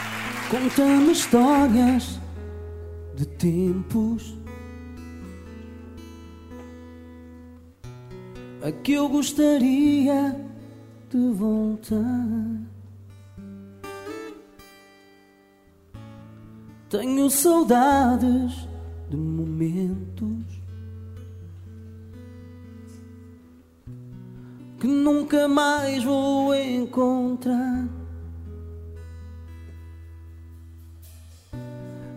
Conta-me 0.50 1.12
histórias 1.12 2.20
de 3.14 3.26
tempos 3.26 4.36
a 8.62 8.70
que 8.70 8.92
eu 8.92 9.08
gostaria 9.08 10.36
de 11.10 11.30
voltar. 11.32 12.72
Tenho 16.88 17.30
saudades 17.30 18.68
de 19.08 19.16
momentos 19.16 20.61
que 24.82 24.88
nunca 24.88 25.46
mais 25.46 26.02
vou 26.02 26.52
encontrar. 26.52 27.88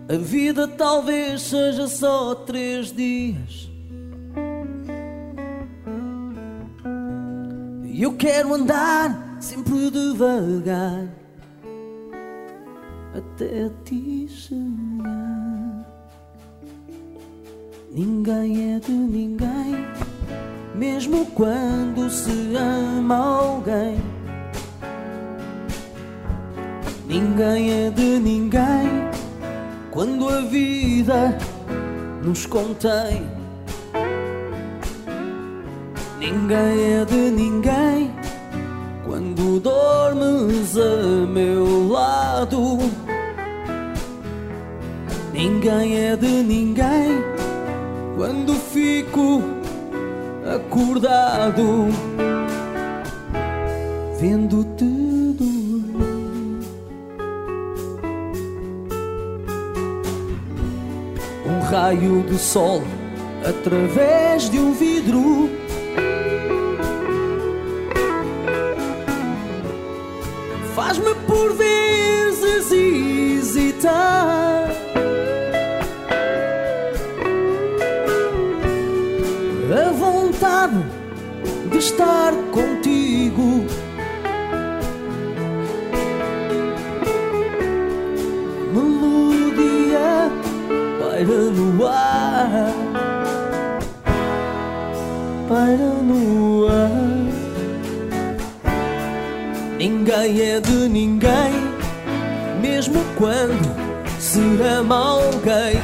A 0.08 0.16
vida 0.16 0.66
talvez 0.66 1.42
seja 1.42 1.86
só 1.86 2.34
três 2.34 2.90
dias. 2.90 3.70
E 7.84 8.02
eu 8.02 8.16
quero 8.16 8.52
andar 8.52 9.36
sempre 9.40 9.88
devagar 9.88 11.06
até 13.14 13.70
ti 13.84 14.26
chegar. 14.28 15.86
Ninguém 17.92 18.74
é 18.74 18.80
de 18.80 18.90
ninguém, 18.90 19.86
mesmo 20.76 21.24
quando 21.26 22.10
se 22.10 22.54
ama 22.54 23.16
alguém. 23.16 23.96
Ninguém 27.06 27.86
é 27.86 27.90
de 27.90 28.18
ninguém 28.18 29.08
quando 29.90 30.28
a 30.28 30.42
vida 30.42 31.38
nos 32.22 32.44
contém. 32.44 33.26
Ninguém 36.18 37.00
é 37.00 37.04
de 37.06 37.30
ninguém 37.30 38.12
quando 39.04 39.60
dormes 39.60 40.76
a 40.76 41.26
meu 41.26 41.88
lado. 41.88 42.78
Ninguém 45.32 45.96
é 45.98 46.16
de 46.16 46.42
ninguém 46.42 47.22
quando 48.16 48.54
fico 48.54 49.55
acordado 50.56 51.88
vendo-te 54.18 54.86
dormir. 55.38 56.66
Um 61.46 61.60
raio 61.70 62.22
de 62.22 62.38
sol 62.38 62.82
através 63.46 64.50
de 64.50 64.58
um 64.58 64.72
vidro. 64.72 65.50
Faz-me 70.74 71.14
por 71.26 71.52
vezes 71.52 72.72
hesitar. 72.72 74.75
Estar 81.86 82.32
contigo. 82.50 83.64
Melodia 88.74 90.30
paira 90.98 91.40
no 91.56 91.86
ar. 91.86 92.50
Paira 95.48 95.90
no 96.08 96.66
ar. 96.66 96.90
Ninguém 99.78 100.40
é 100.40 100.60
de 100.60 100.88
ninguém, 100.88 101.52
mesmo 102.60 103.00
quando 103.16 103.68
se 104.18 104.40
ama 104.62 104.96
alguém. 104.96 105.80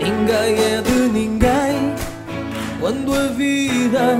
Ninguém 0.00 0.54
é 0.72 0.80
de 0.80 0.98
ninguém 1.12 1.63
quando 2.94 3.14
a 3.14 3.26
vida 3.28 4.18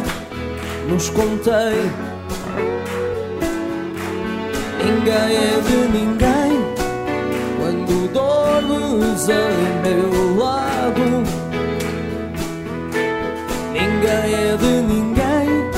nos 0.89 1.09
contém. 1.11 1.91
Ninguém 4.85 5.37
é 5.37 5.61
de 5.61 5.77
ninguém 5.97 6.53
quando 7.61 8.13
dormes 8.13 9.29
a 9.31 9.49
meu 9.87 10.37
lado. 10.37 11.07
Ninguém 13.73 14.35
é 14.35 14.57
de 14.57 14.75
ninguém 14.83 15.71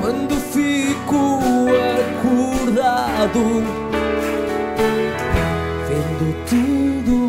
quando 0.00 0.34
fico 0.52 1.40
acordado. 2.20 3.42
Vendo-te 5.88 7.00
dormir. 7.06 7.19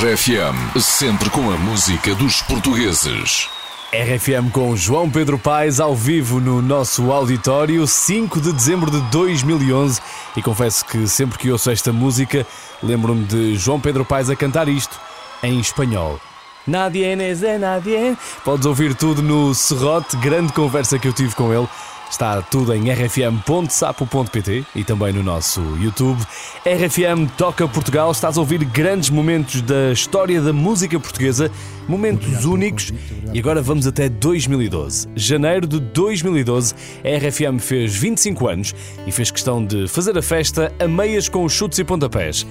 RFM, 0.00 0.80
sempre 0.80 1.28
com 1.28 1.50
a 1.50 1.56
música 1.56 2.14
dos 2.14 2.40
portugueses. 2.42 3.48
RFM 3.92 4.48
com 4.52 4.76
João 4.76 5.10
Pedro 5.10 5.36
Paes 5.36 5.80
ao 5.80 5.92
vivo 5.92 6.38
no 6.38 6.62
nosso 6.62 7.10
auditório, 7.10 7.84
5 7.84 8.40
de 8.40 8.52
dezembro 8.52 8.92
de 8.92 9.00
2011. 9.10 10.00
E 10.36 10.42
confesso 10.42 10.84
que 10.84 11.08
sempre 11.08 11.36
que 11.36 11.50
ouço 11.50 11.68
esta 11.72 11.92
música, 11.92 12.46
lembro-me 12.80 13.24
de 13.24 13.56
João 13.56 13.80
Pedro 13.80 14.04
Paes 14.04 14.30
a 14.30 14.36
cantar 14.36 14.68
isto 14.68 15.00
em 15.42 15.58
espanhol. 15.58 16.20
Nadie 16.64 17.02
é 17.02 17.58
nadie. 17.58 18.16
Podes 18.44 18.66
ouvir 18.66 18.94
tudo 18.94 19.20
no 19.20 19.52
Serrote, 19.52 20.16
grande 20.18 20.52
conversa 20.52 20.96
que 20.96 21.08
eu 21.08 21.12
tive 21.12 21.34
com 21.34 21.52
ele. 21.52 21.66
Está 22.10 22.40
tudo 22.42 22.74
em 22.74 22.90
rfm.sapo.pt 22.90 24.64
e 24.74 24.82
também 24.82 25.12
no 25.12 25.22
nosso 25.22 25.60
YouTube. 25.76 26.20
RFM 26.64 27.30
Toca 27.36 27.68
Portugal. 27.68 28.10
Estás 28.10 28.36
a 28.36 28.40
ouvir 28.40 28.64
grandes 28.64 29.10
momentos 29.10 29.60
da 29.62 29.92
história 29.92 30.40
da 30.40 30.52
música 30.52 30.98
portuguesa, 30.98 31.50
momentos 31.86 32.44
únicos. 32.44 32.92
E 33.32 33.38
agora 33.38 33.60
vamos 33.60 33.86
até 33.86 34.08
2012. 34.08 35.08
Janeiro 35.14 35.66
de 35.66 35.78
2012, 35.78 36.74
a 37.04 37.18
RFM 37.18 37.60
fez 37.60 37.94
25 37.94 38.48
anos 38.48 38.74
e 39.06 39.12
fez 39.12 39.30
questão 39.30 39.64
de 39.64 39.86
fazer 39.86 40.16
a 40.16 40.22
festa 40.22 40.72
a 40.78 40.88
meias 40.88 41.28
com 41.28 41.44
os 41.44 41.52
chutes 41.52 41.78
e 41.78 41.84
pontapés. 41.84 42.46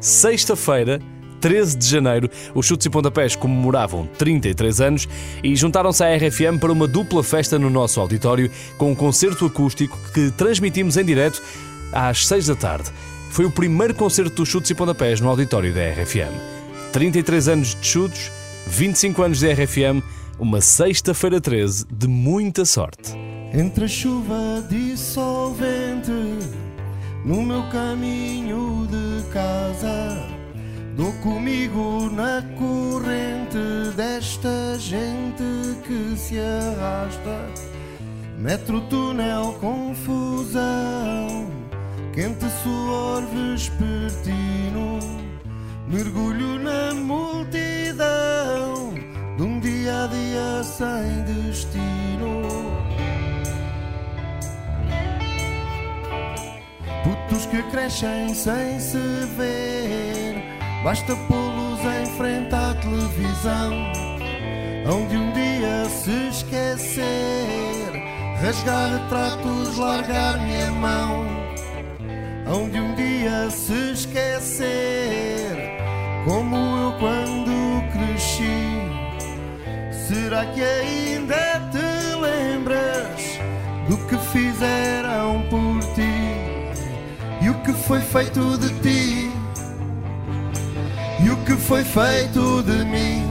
Sexta-feira, 0.00 1.00
13 1.40 1.76
de 1.76 1.86
janeiro, 1.86 2.30
os 2.54 2.66
Chutes 2.66 2.86
e 2.86 2.90
Pontapés 2.90 3.34
comemoravam 3.34 4.06
33 4.18 4.80
anos 4.80 5.08
e 5.42 5.56
juntaram-se 5.56 6.04
à 6.04 6.16
RFM 6.16 6.58
para 6.60 6.72
uma 6.72 6.86
dupla 6.86 7.24
festa 7.24 7.58
no 7.58 7.70
nosso 7.70 8.00
auditório 8.00 8.50
com 8.76 8.92
um 8.92 8.94
concerto 8.94 9.46
acústico 9.46 9.98
que 10.12 10.30
transmitimos 10.30 10.96
em 10.96 11.04
direto 11.04 11.42
às 11.92 12.26
6 12.26 12.48
da 12.48 12.54
tarde. 12.54 12.90
Foi 13.30 13.44
o 13.44 13.50
primeiro 13.50 13.94
concerto 13.94 14.36
dos 14.36 14.48
Chutes 14.48 14.70
e 14.70 14.74
Pontapés 14.74 15.20
no 15.20 15.28
auditório 15.28 15.72
da 15.72 15.80
RFM. 15.90 16.32
33 16.92 17.48
anos 17.48 17.74
de 17.80 17.86
chutes, 17.86 18.30
25 18.66 19.22
anos 19.22 19.38
de 19.38 19.52
RFM, 19.52 20.02
uma 20.38 20.60
sexta-feira 20.60 21.40
13 21.40 21.86
de 21.90 22.08
muita 22.08 22.64
sorte. 22.64 23.14
Entre 23.52 23.84
a 23.84 23.88
chuva 23.88 24.64
dissolvente 24.68 26.10
no 27.24 27.42
meu 27.42 27.62
caminho 27.64 28.88
de 28.90 29.28
casa, 29.30 30.29
dou 31.00 31.12
comigo 31.22 32.10
na 32.10 32.42
corrente 32.58 33.56
desta 33.96 34.78
gente 34.78 35.42
que 35.82 36.14
se 36.14 36.38
arrasta. 36.38 37.48
Metro, 38.36 38.82
túnel, 38.82 39.56
confusão, 39.60 40.60
quente 42.12 42.44
suor 42.62 43.22
vespertino, 43.32 44.98
mergulho 45.88 46.58
na 46.58 46.92
multidão 46.92 48.92
de 49.38 49.42
um 49.42 49.58
dia 49.58 50.04
a 50.04 50.06
dia 50.06 50.62
sem 50.62 51.22
destino. 51.24 52.42
Putos 57.02 57.46
que 57.46 57.62
crescem 57.70 58.34
sem 58.34 58.78
se 58.78 58.98
ver, 59.38 60.49
basta 60.82 61.14
pô-los 61.14 61.80
em 61.80 62.06
frente 62.16 62.54
à 62.54 62.74
televisão, 62.74 63.92
onde 64.86 65.16
um 65.16 65.32
dia 65.32 65.84
se 65.88 66.28
esquecer, 66.28 67.92
rasgar 68.40 68.92
retratos, 68.92 69.76
largar-me 69.76 70.62
a 70.62 70.70
mão, 70.72 71.26
onde 72.46 72.80
um 72.80 72.94
dia 72.94 73.50
se 73.50 73.92
esquecer, 73.92 75.78
como 76.24 76.56
eu 76.56 76.92
quando 76.98 77.82
cresci. 77.92 78.80
Será 80.08 80.44
que 80.46 80.62
ainda 80.62 81.60
te 81.70 82.16
lembras 82.20 83.38
do 83.88 83.96
que 84.08 84.16
fizeram 84.32 85.42
por 85.48 85.80
ti 85.94 86.00
e 87.42 87.50
o 87.50 87.54
que 87.62 87.72
foi 87.72 88.00
feito 88.00 88.58
de 88.58 88.68
ti 88.80 89.29
que 91.50 91.56
foi 91.56 91.82
feito 91.82 92.62
de 92.62 92.84
mim 92.84 93.26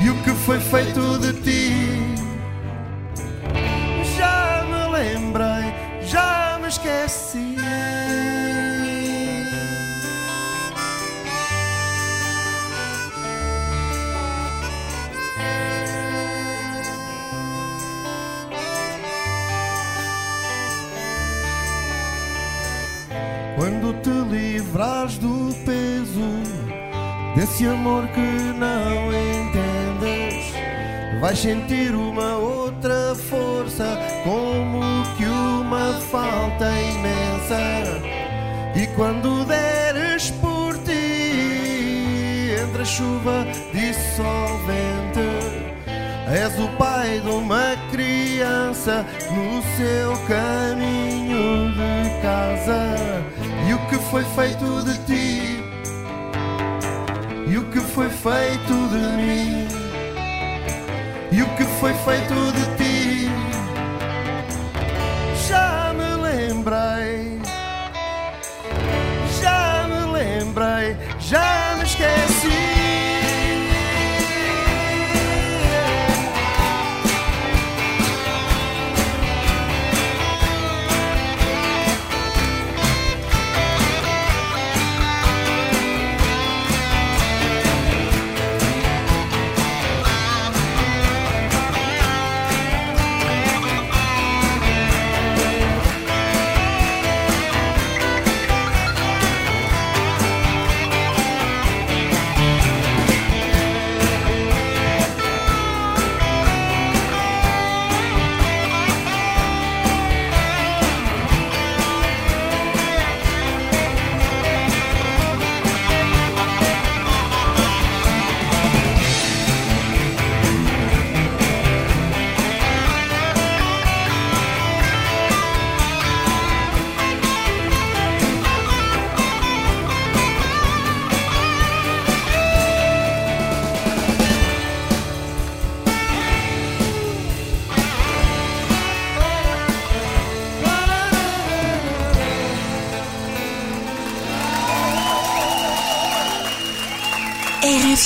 e 0.00 0.10
o 0.10 0.14
que 0.22 0.30
foi 0.30 0.60
feito 0.60 1.18
de 1.18 1.32
ti? 1.42 2.14
Já 4.16 4.64
me 4.68 4.96
lembrei, 4.96 5.74
já 6.02 6.56
me 6.62 6.68
esqueci. 6.68 7.56
Desse 27.36 27.66
amor 27.66 28.08
que 28.08 28.20
não 28.20 29.12
entendes, 29.12 30.54
vais 31.20 31.38
sentir 31.38 31.94
uma 31.94 32.36
outra 32.38 33.14
força, 33.14 33.98
como 34.24 34.80
que 35.16 35.26
uma 35.26 35.92
falta 36.10 36.64
imensa. 36.64 37.60
E 38.74 38.86
quando 38.96 39.44
deres 39.44 40.30
por 40.30 40.78
ti, 40.78 42.56
entre 42.62 42.82
a 42.82 42.84
chuva 42.86 43.46
dissolvente, 43.72 45.20
és 46.28 46.58
o 46.58 46.68
pai 46.78 47.20
de 47.20 47.28
uma 47.28 47.76
criança 47.90 49.04
no 49.30 49.62
seu 49.76 50.16
caminho 50.26 51.70
de 51.72 52.22
casa. 52.22 52.96
E 53.68 53.74
o 53.74 53.78
que 53.88 53.96
foi 54.10 54.24
feito 54.24 54.82
de 54.84 54.98
ti? 55.04 55.35
Que 57.76 57.82
foi 57.82 58.08
feito 58.08 58.88
de 58.88 59.16
mim? 59.18 59.68
E 61.30 61.42
o 61.42 61.56
que 61.56 61.64
foi 61.78 61.92
feito 61.92 62.52
de 62.52 62.64
ti? 62.74 62.75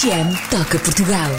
RFM 0.01 0.49
Toca 0.49 0.79
Portugal. 0.79 1.31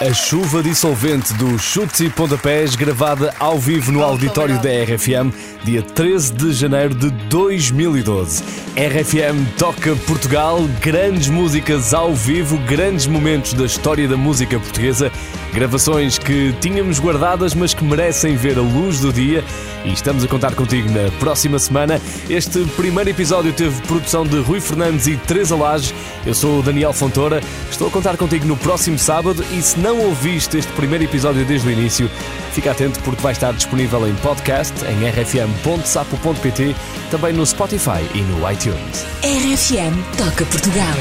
A 0.00 0.12
chuva 0.12 0.60
dissolvente 0.60 1.32
dos 1.34 1.62
chutes 1.62 2.00
e 2.00 2.10
pontapés, 2.10 2.74
gravada 2.74 3.32
ao 3.38 3.56
vivo 3.56 3.92
no 3.92 4.02
auditório 4.02 4.60
da 4.60 4.68
RFM, 4.68 5.32
dia 5.62 5.80
13 5.80 6.32
de 6.32 6.52
janeiro 6.52 6.96
de 6.96 7.10
2012. 7.28 8.42
RFM 8.74 9.56
toca 9.56 9.94
Portugal, 10.04 10.58
grandes 10.80 11.28
músicas 11.28 11.94
ao 11.94 12.12
vivo, 12.12 12.58
grandes 12.66 13.06
momentos 13.06 13.52
da 13.52 13.66
história 13.66 14.08
da 14.08 14.16
música 14.16 14.58
portuguesa, 14.58 15.12
gravações 15.54 16.18
que 16.18 16.52
tínhamos 16.60 16.98
guardadas, 16.98 17.54
mas 17.54 17.72
que 17.72 17.84
merecem 17.84 18.34
ver 18.34 18.58
a 18.58 18.62
luz 18.62 18.98
do 18.98 19.12
dia. 19.12 19.44
E 19.84 19.92
estamos 19.92 20.22
a 20.22 20.28
contar 20.28 20.54
contigo 20.54 20.88
na 20.90 21.10
próxima 21.18 21.58
semana. 21.58 22.00
Este 22.28 22.64
primeiro 22.76 23.10
episódio 23.10 23.52
teve 23.52 23.80
produção 23.82 24.24
de 24.24 24.38
Rui 24.40 24.60
Fernandes 24.60 25.06
e 25.06 25.16
Teresa 25.16 25.56
Lage. 25.56 25.94
Eu 26.24 26.34
sou 26.34 26.60
o 26.60 26.62
Daniel 26.62 26.92
Fontoura. 26.92 27.40
Estou 27.70 27.88
a 27.88 27.90
contar 27.90 28.16
contigo 28.16 28.46
no 28.46 28.56
próximo 28.56 28.98
sábado 28.98 29.44
e 29.52 29.60
se 29.60 29.78
não 29.78 29.98
ouviste 29.98 30.58
este 30.58 30.72
primeiro 30.72 31.04
episódio 31.04 31.44
desde 31.44 31.68
o 31.68 31.70
início, 31.70 32.08
fica 32.52 32.70
atento 32.70 33.00
porque 33.00 33.22
vai 33.22 33.32
estar 33.32 33.52
disponível 33.52 34.06
em 34.06 34.14
podcast 34.16 34.72
em 34.84 35.08
rfm.sapo.pt, 35.08 36.74
também 37.10 37.32
no 37.32 37.44
Spotify 37.44 38.06
e 38.14 38.20
no 38.22 38.50
iTunes. 38.50 39.04
RFM 39.22 40.16
Toca 40.16 40.44
Portugal. 40.44 40.96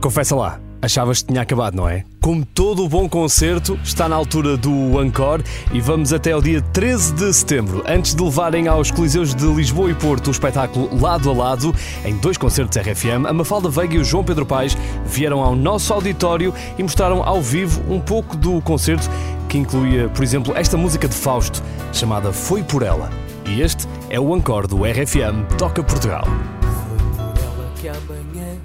Confessa 0.00 0.34
lá, 0.34 0.60
achavas 0.82 1.22
que 1.22 1.28
tinha 1.28 1.40
acabado, 1.40 1.76
não 1.76 1.88
é? 1.88 2.04
Como 2.20 2.44
todo 2.44 2.84
o 2.84 2.88
bom 2.88 3.08
concerto, 3.08 3.78
está 3.84 4.08
na 4.08 4.16
altura 4.16 4.56
do 4.56 5.00
Encore 5.02 5.44
e 5.72 5.80
vamos 5.80 6.12
até 6.12 6.32
ao 6.32 6.42
dia 6.42 6.60
13 6.60 7.14
de 7.14 7.32
setembro, 7.32 7.82
antes 7.86 8.14
de 8.14 8.22
levarem 8.22 8.66
aos 8.66 8.90
Coliseus 8.90 9.34
de 9.34 9.46
Lisboa 9.46 9.90
e 9.90 9.94
Porto 9.94 10.26
o 10.26 10.30
espetáculo 10.32 10.90
Lado 11.00 11.30
a 11.30 11.32
Lado, 11.32 11.74
em 12.04 12.16
dois 12.16 12.36
concertos 12.36 12.76
RFM, 12.76 13.26
a 13.26 13.32
Mafalda 13.32 13.68
Veiga 13.68 13.94
e 13.94 13.98
o 13.98 14.04
João 14.04 14.24
Pedro 14.24 14.44
Paes 14.44 14.76
vieram 15.06 15.40
ao 15.40 15.54
nosso 15.54 15.92
auditório 15.94 16.52
e 16.76 16.82
mostraram 16.82 17.22
ao 17.22 17.40
vivo 17.40 17.80
um 17.88 18.00
pouco 18.00 18.36
do 18.36 18.60
concerto 18.60 19.08
que 19.48 19.58
incluía, 19.58 20.08
por 20.08 20.24
exemplo, 20.24 20.56
esta 20.56 20.76
música 20.76 21.06
de 21.06 21.14
Fausto, 21.14 21.62
chamada 21.92 22.32
Foi 22.32 22.62
Por 22.62 22.82
Ela. 22.82 23.10
E 23.46 23.60
este 23.60 23.86
é 24.08 24.18
o 24.18 24.34
Encore 24.34 24.66
do 24.66 24.84
RFM 24.84 25.44
Toca 25.58 25.82
Portugal. 25.82 26.24
Foi 26.24 26.98
por 27.16 27.38
ela 27.38 27.72
que 27.80 27.88
amanhã 27.88 28.56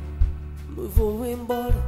me 0.76 0.88
vou 0.88 1.26
embora. 1.26 1.87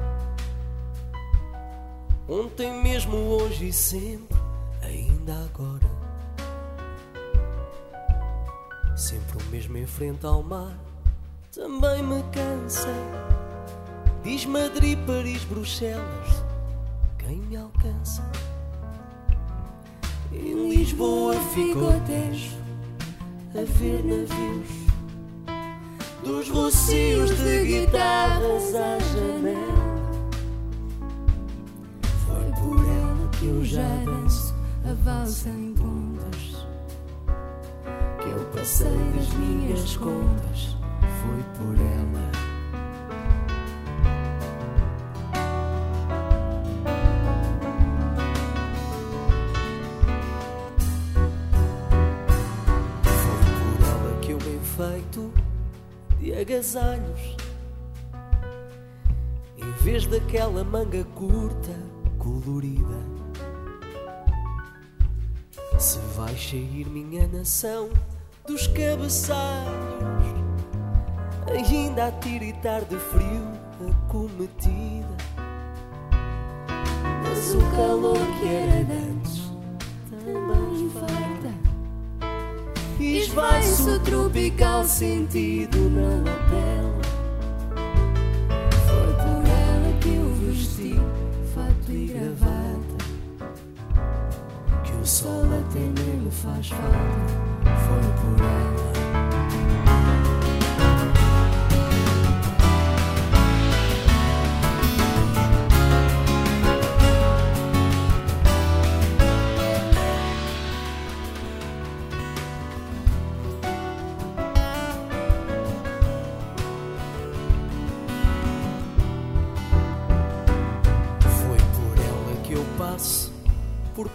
Ontem 2.30 2.71
mesmo, 2.84 3.17
hoje 3.17 3.69
e 3.69 3.73
sempre, 3.73 4.38
ainda 4.84 5.34
agora. 5.45 5.89
Sempre 8.95 9.43
o 9.43 9.45
mesmo 9.49 9.75
em 9.77 9.88
frente 9.88 10.27
ao 10.27 10.43
mar, 10.43 10.77
também 11.51 12.03
me 12.03 12.21
cansa. 12.32 12.93
Diz 14.23 14.45
Madrid, 14.45 14.99
Paris, 15.07 15.43
Bruxelas, 15.45 16.43
quem 17.17 17.38
me 17.38 17.57
alcança? 17.57 18.21
Em 20.32 20.69
Lisboa 20.69 21.34
fico 21.55 21.80
hotéis 21.80 22.51
a 23.55 23.63
ver 23.80 24.03
navios 24.03 24.69
dos 26.23 26.47
rocios 26.49 27.32
de 27.39 27.65
guitarras 27.65 28.75
à 28.75 28.99
janela. 28.99 29.98
que 33.39 33.45
eu 33.47 33.63
já 33.63 33.87
danço 34.03 34.53
a 34.83 34.93
valsa 34.95 35.47
em 35.47 35.73
pontas, 35.73 36.67
que 38.21 38.29
eu 38.29 38.45
passei 38.53 38.97
das 39.15 39.29
minhas 39.35 39.95
contas, 39.95 40.75
foi 41.21 41.43
por 41.57 41.75
ela. 41.79 42.31
Foi 53.05 53.39
por 53.55 53.85
ela 53.85 54.19
que 54.21 54.31
eu 54.31 54.37
bem 54.37 54.59
feito 54.59 55.33
de 56.19 56.33
agasalhos, 56.33 57.37
em 59.57 59.71
vez 59.81 60.05
daquela 60.07 60.61
manga 60.65 61.05
curta 61.15 61.88
colorida. 62.20 62.99
Se 65.80 65.97
vai 66.15 66.36
sair 66.38 66.86
minha 66.89 67.26
nação 67.28 67.89
dos 68.45 68.67
cabeçalhos, 68.67 69.70
ainda 71.47 72.07
a 72.07 72.11
tiritar 72.11 72.84
de 72.86 72.97
frio 72.97 73.51
acometida. 73.89 75.17
Mas 77.24 77.55
o 77.55 77.59
calor 77.76 78.17
que 78.39 78.47
era 78.47 78.93
antes 78.93 79.51
também 80.09 80.89
farta. 80.89 81.53
E 82.99 83.20
esvai-se 83.20 83.89
o 83.89 83.99
tropical 84.01 84.84
sentido 84.84 85.89
na 85.89 86.30
lapela. 86.30 87.09
Sol 95.10 95.43
até 95.60 95.80
nem 95.80 96.18
me 96.18 96.30
faz 96.30 96.70
falta. 96.70 97.74
Foi 97.88 98.01
por 98.22 98.45
ela. 98.45 98.88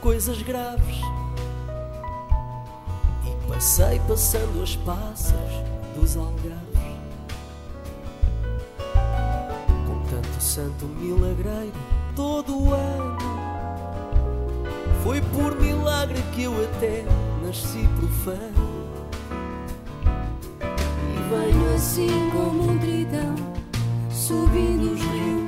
Coisas 0.04 0.42
graves. 0.42 1.00
E 3.24 3.48
passei 3.48 3.98
passando 4.06 4.62
as 4.62 4.76
passas 4.76 5.50
dos 5.96 6.14
algarves. 6.18 6.60
Com 9.86 10.02
tanto 10.10 10.42
santo 10.42 10.84
milagreiro 10.84 11.72
todo 12.14 12.54
o 12.54 12.74
ano. 12.74 13.16
Foi 15.02 15.22
por 15.22 15.58
milagre 15.58 16.22
que 16.34 16.42
eu 16.42 16.52
até 16.64 17.02
nasci 17.42 17.88
profano. 17.96 18.84
E 20.60 21.30
venho 21.30 21.74
assim 21.74 22.30
como 22.30 22.72
um 22.72 22.78
tritão, 22.78 23.34
subindo 24.10 24.92
os 24.92 25.00
rios, 25.00 25.43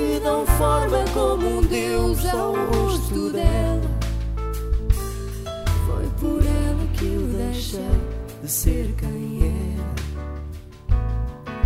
que 0.00 0.18
dão 0.20 0.46
forma 0.46 1.04
como 1.12 1.58
um 1.58 1.62
deus 1.62 2.24
ao 2.26 2.54
rosto 2.54 3.30
dela. 3.30 3.90
Foi 5.86 6.08
por 6.18 6.42
ela 6.42 6.86
que 6.94 7.04
eu 7.04 7.20
deixei 7.36 8.00
de 8.42 8.50
ser 8.50 8.94
quem 8.96 9.40
era, 9.42 11.04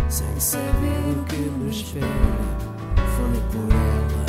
sem 0.09 0.39
saber 0.39 1.17
o 1.17 1.23
que 1.23 1.37
me 1.37 1.69
espera. 1.69 2.05
Foi 3.15 3.39
por 3.51 3.71
ela. 3.71 4.24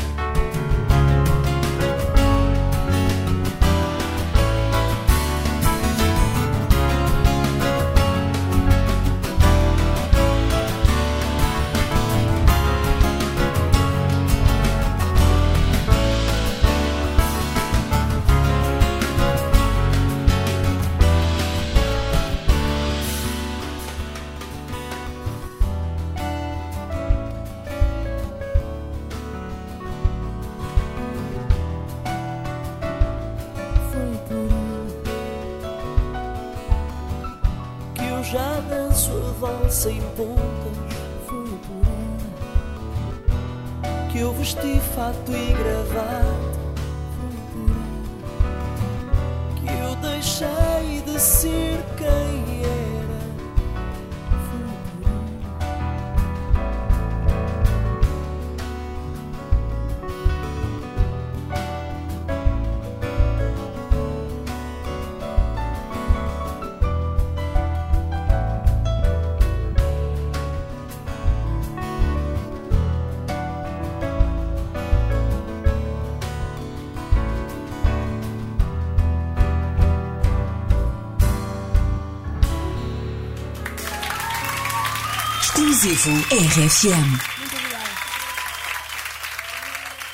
Exclusivo 85.86 86.18
RFM. 86.32 87.18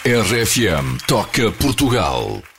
RFM 0.04 0.96
Toca 1.06 1.50
Portugal. 1.52 2.51